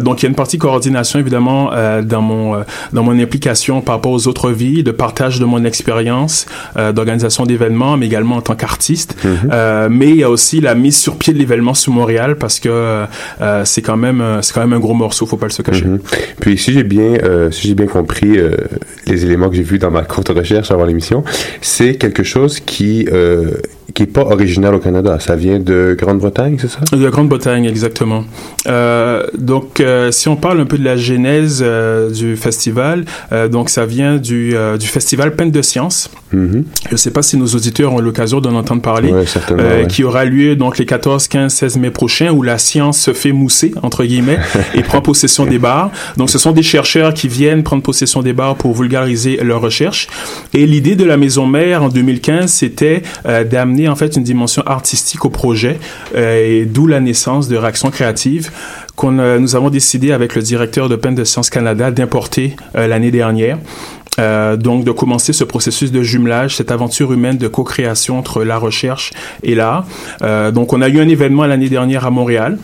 [0.00, 1.70] Donc il y a une partie coordination évidemment
[2.02, 6.46] dans mon dans mon implication par rapport aux autres vies, de partage de mon expérience,
[6.94, 9.14] d'organisation d'événements, mais également en tant qu'artiste.
[9.52, 12.60] Euh, mais il y a aussi la mise sur pied de l'événement sur Montréal parce
[12.60, 13.04] que
[13.64, 15.84] c'est quand même c'est quand même un gros morceau, faut pas le se cacher.
[15.84, 15.98] Mhm.
[16.40, 18.56] Puis si j'ai bien, euh, si j'ai bien compris euh,
[19.06, 21.24] les éléments que j'ai vus dans ma courte recherche avant l'émission,
[21.60, 23.50] c'est quelque chose qui euh,
[23.94, 25.18] qui est pas original au Canada.
[25.20, 26.78] Ça vient de Grande-Bretagne, c'est ça?
[26.96, 28.24] De Grande-Bretagne, exactement.
[28.66, 33.48] Euh, donc, euh, si on parle un peu de la genèse euh, du festival, euh,
[33.48, 36.10] donc ça vient du, euh, du festival Peine de Science.
[36.32, 36.64] Mhm.
[36.86, 39.86] Je ne sais pas si nos auditeurs ont l'occasion d'en entendre parler, Ouais, euh, ouais.
[39.88, 43.32] qui aura lieu donc les 14, 15, 16 mai prochains, où la science se fait
[43.32, 44.38] mousser entre guillemets
[44.74, 45.90] et prend possession des bars.
[46.16, 50.08] Donc, ce sont des chercheurs qui viennent prendre possession des bars pour vulgariser leurs recherches.
[50.54, 54.62] Et l'idée de la maison mère en 2015, c'était euh, d'amener en fait une dimension
[54.66, 55.78] artistique au projet,
[56.14, 58.50] euh, et d'où la naissance de Réaction Créative
[58.94, 63.10] qu'on euh, nous avons décidé avec le directeur de Peine de Sciences Canada d'importer l'année
[63.10, 63.58] dernière.
[64.18, 69.12] Donc de commencer ce processus de jumelage, cette aventure humaine de co-création entre la recherche
[69.42, 69.86] et l'art.
[70.52, 72.58] Donc on a eu un événement l'année dernière à Montréal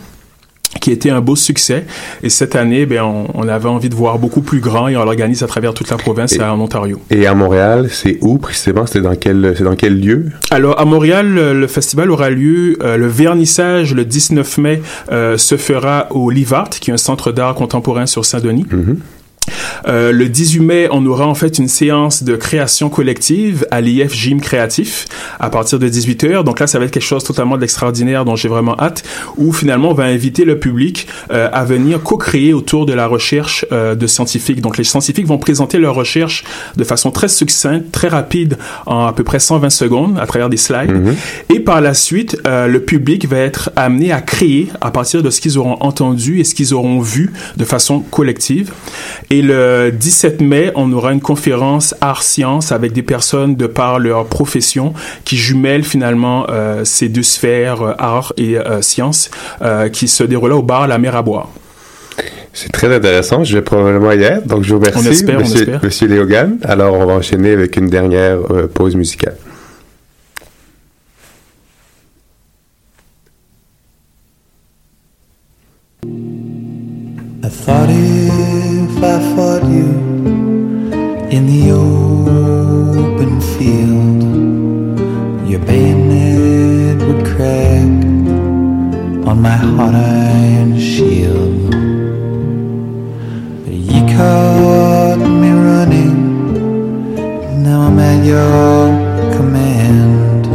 [0.79, 1.85] qui était un beau succès.
[2.23, 5.03] Et cette année, ben, on, on avait envie de voir beaucoup plus grand et on
[5.03, 6.99] l'organise à travers toute la province Et- en Ontario.
[7.09, 8.85] Et à Montréal, c'est où précisément?
[8.85, 10.25] C'était dans quel, c'est dans quel lieu?
[10.51, 15.37] Alors à Montréal, le, le festival aura lieu, euh, le vernissage le 19 mai euh,
[15.37, 18.65] se fera au Livart, qui est un centre d'art contemporain sur Saint-Denis.
[19.87, 24.13] Euh, le 18 mai, on aura en fait une séance de création collective à l'IF
[24.13, 25.05] Gym Créatif
[25.39, 26.43] à partir de 18h.
[26.43, 29.03] Donc là, ça va être quelque chose totalement d'extraordinaire dont j'ai vraiment hâte,
[29.37, 33.65] où finalement on va inviter le public euh, à venir co-créer autour de la recherche
[33.71, 34.61] euh, de scientifiques.
[34.61, 36.43] Donc les scientifiques vont présenter leur recherche
[36.75, 40.57] de façon très succincte, très rapide, en à peu près 120 secondes à travers des
[40.57, 41.15] slides.
[41.49, 45.41] Et par la suite, le public va être amené à créer à partir de ce
[45.41, 48.71] qu'ils auront entendu et ce qu'ils auront vu de façon collective.
[49.29, 54.25] Et le 17 mai, on aura une conférence art-science avec des personnes de par leur
[54.25, 54.93] profession
[55.25, 59.29] qui jumellent finalement euh, ces deux sphères, euh, art et euh, science,
[59.61, 61.49] euh, qui se déroulent au bar La Mer à boire.
[62.53, 63.43] C'est très intéressant.
[63.43, 64.47] Je vais probablement y être.
[64.47, 65.79] Donc je vous remercie, On espère, on monsieur, espère.
[65.83, 66.57] monsieur Léogan.
[66.63, 69.35] Alors on va enchaîner avec une dernière euh, pause musicale.
[77.41, 78.68] I thought if
[79.01, 79.87] I fought you
[81.31, 84.23] in the open field,
[85.49, 87.87] your bayonet would crack
[89.25, 91.71] on my hot iron shield.
[93.63, 96.17] But you caught me running,
[97.63, 98.89] now I'm at your
[99.37, 100.45] command,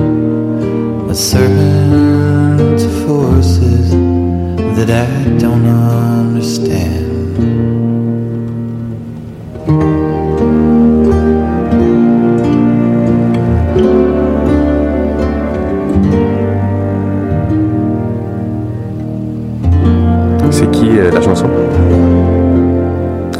[1.11, 3.91] a servant to forces
[4.77, 7.04] that I don't understand.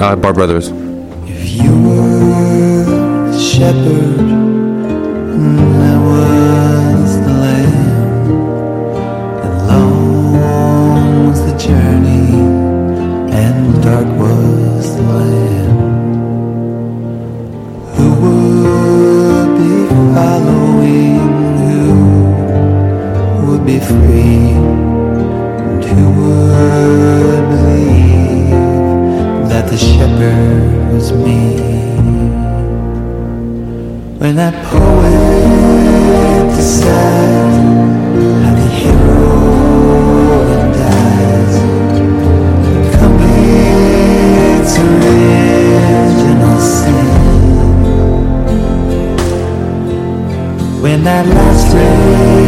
[0.07, 0.69] Ah, Bar Brothers.
[1.25, 2.85] If you were
[3.33, 8.29] the shepherd and I was the lamb,
[9.45, 12.37] and long was the journey
[13.33, 15.79] and dark was the land,
[17.97, 19.73] who would be
[20.13, 21.17] following,
[23.39, 24.53] who would be free,
[30.25, 31.41] the was me.
[34.21, 37.57] When that poet decides
[38.43, 39.25] how the hero
[40.81, 41.55] dies,
[42.97, 47.09] commits original sin.
[50.83, 52.44] When that last ray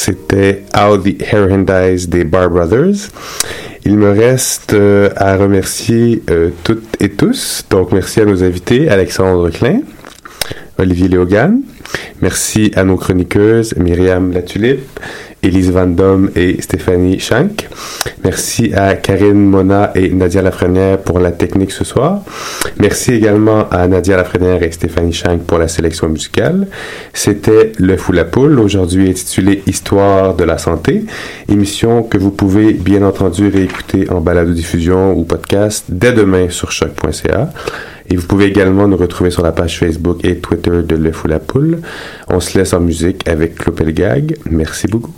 [0.00, 3.10] c'était How the Heron Dies des Bar Brothers.
[3.84, 7.64] Il me reste euh, à remercier euh, toutes et tous.
[7.68, 9.82] Donc, merci à nos invités, Alexandre Klein,
[10.78, 11.60] Olivier Léogan.
[12.22, 14.88] Merci à nos chroniqueuses, Myriam Latulippe,
[15.42, 17.68] Élise Van Dom et Stéphanie Schank.
[18.24, 22.22] Merci à Karine Mona et Nadia Lafrenière pour la technique ce soir.
[22.78, 26.66] Merci également à Nadia Lafrenière et Stéphanie Schank pour la sélection musicale.
[27.14, 31.04] C'était Le Fou la Poule, aujourd'hui intitulé Histoire de la santé,
[31.48, 37.50] émission que vous pouvez bien entendu réécouter en balado-diffusion ou podcast dès demain sur choc.ca.
[38.10, 41.28] Et vous pouvez également nous retrouver sur la page Facebook et Twitter de Le Fou
[41.28, 41.78] la Poule.
[42.28, 44.36] On se laisse en musique avec Clopelgag.
[44.50, 45.14] Merci beaucoup.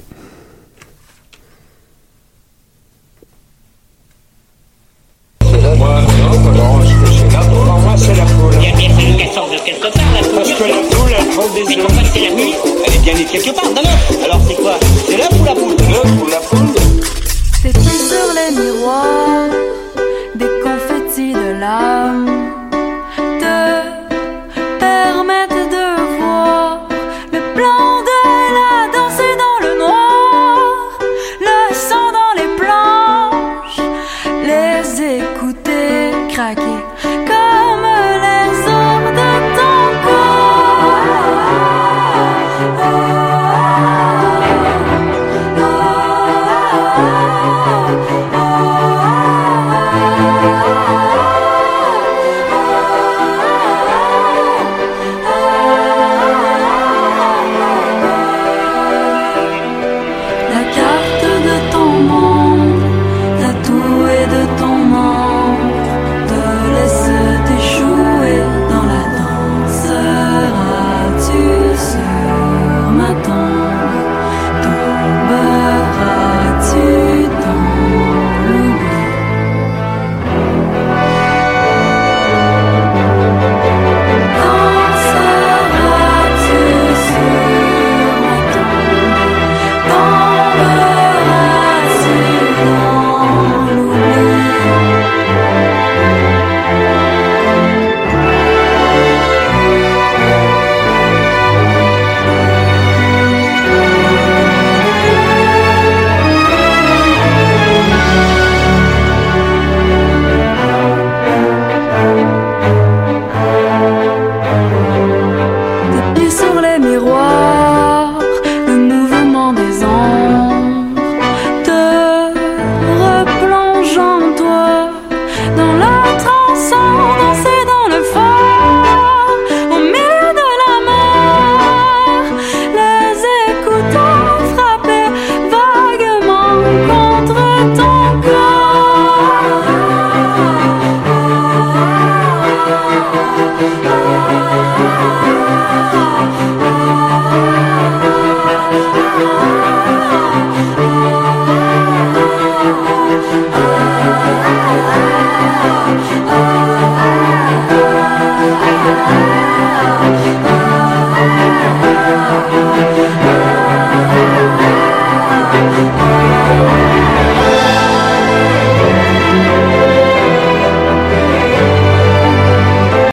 [5.76, 6.00] moi,
[6.54, 7.66] non, c'est la poule.
[7.66, 8.54] moi, c'est la poule.
[8.60, 10.34] Il y a bien fallu qu'elle sorte de quelque part, la poule.
[10.36, 11.68] Parce que la poule, elle prend des œufs.
[11.68, 12.54] Mais pourquoi c'est la nuit
[12.86, 14.31] Elle est bien née quelque part, non, non.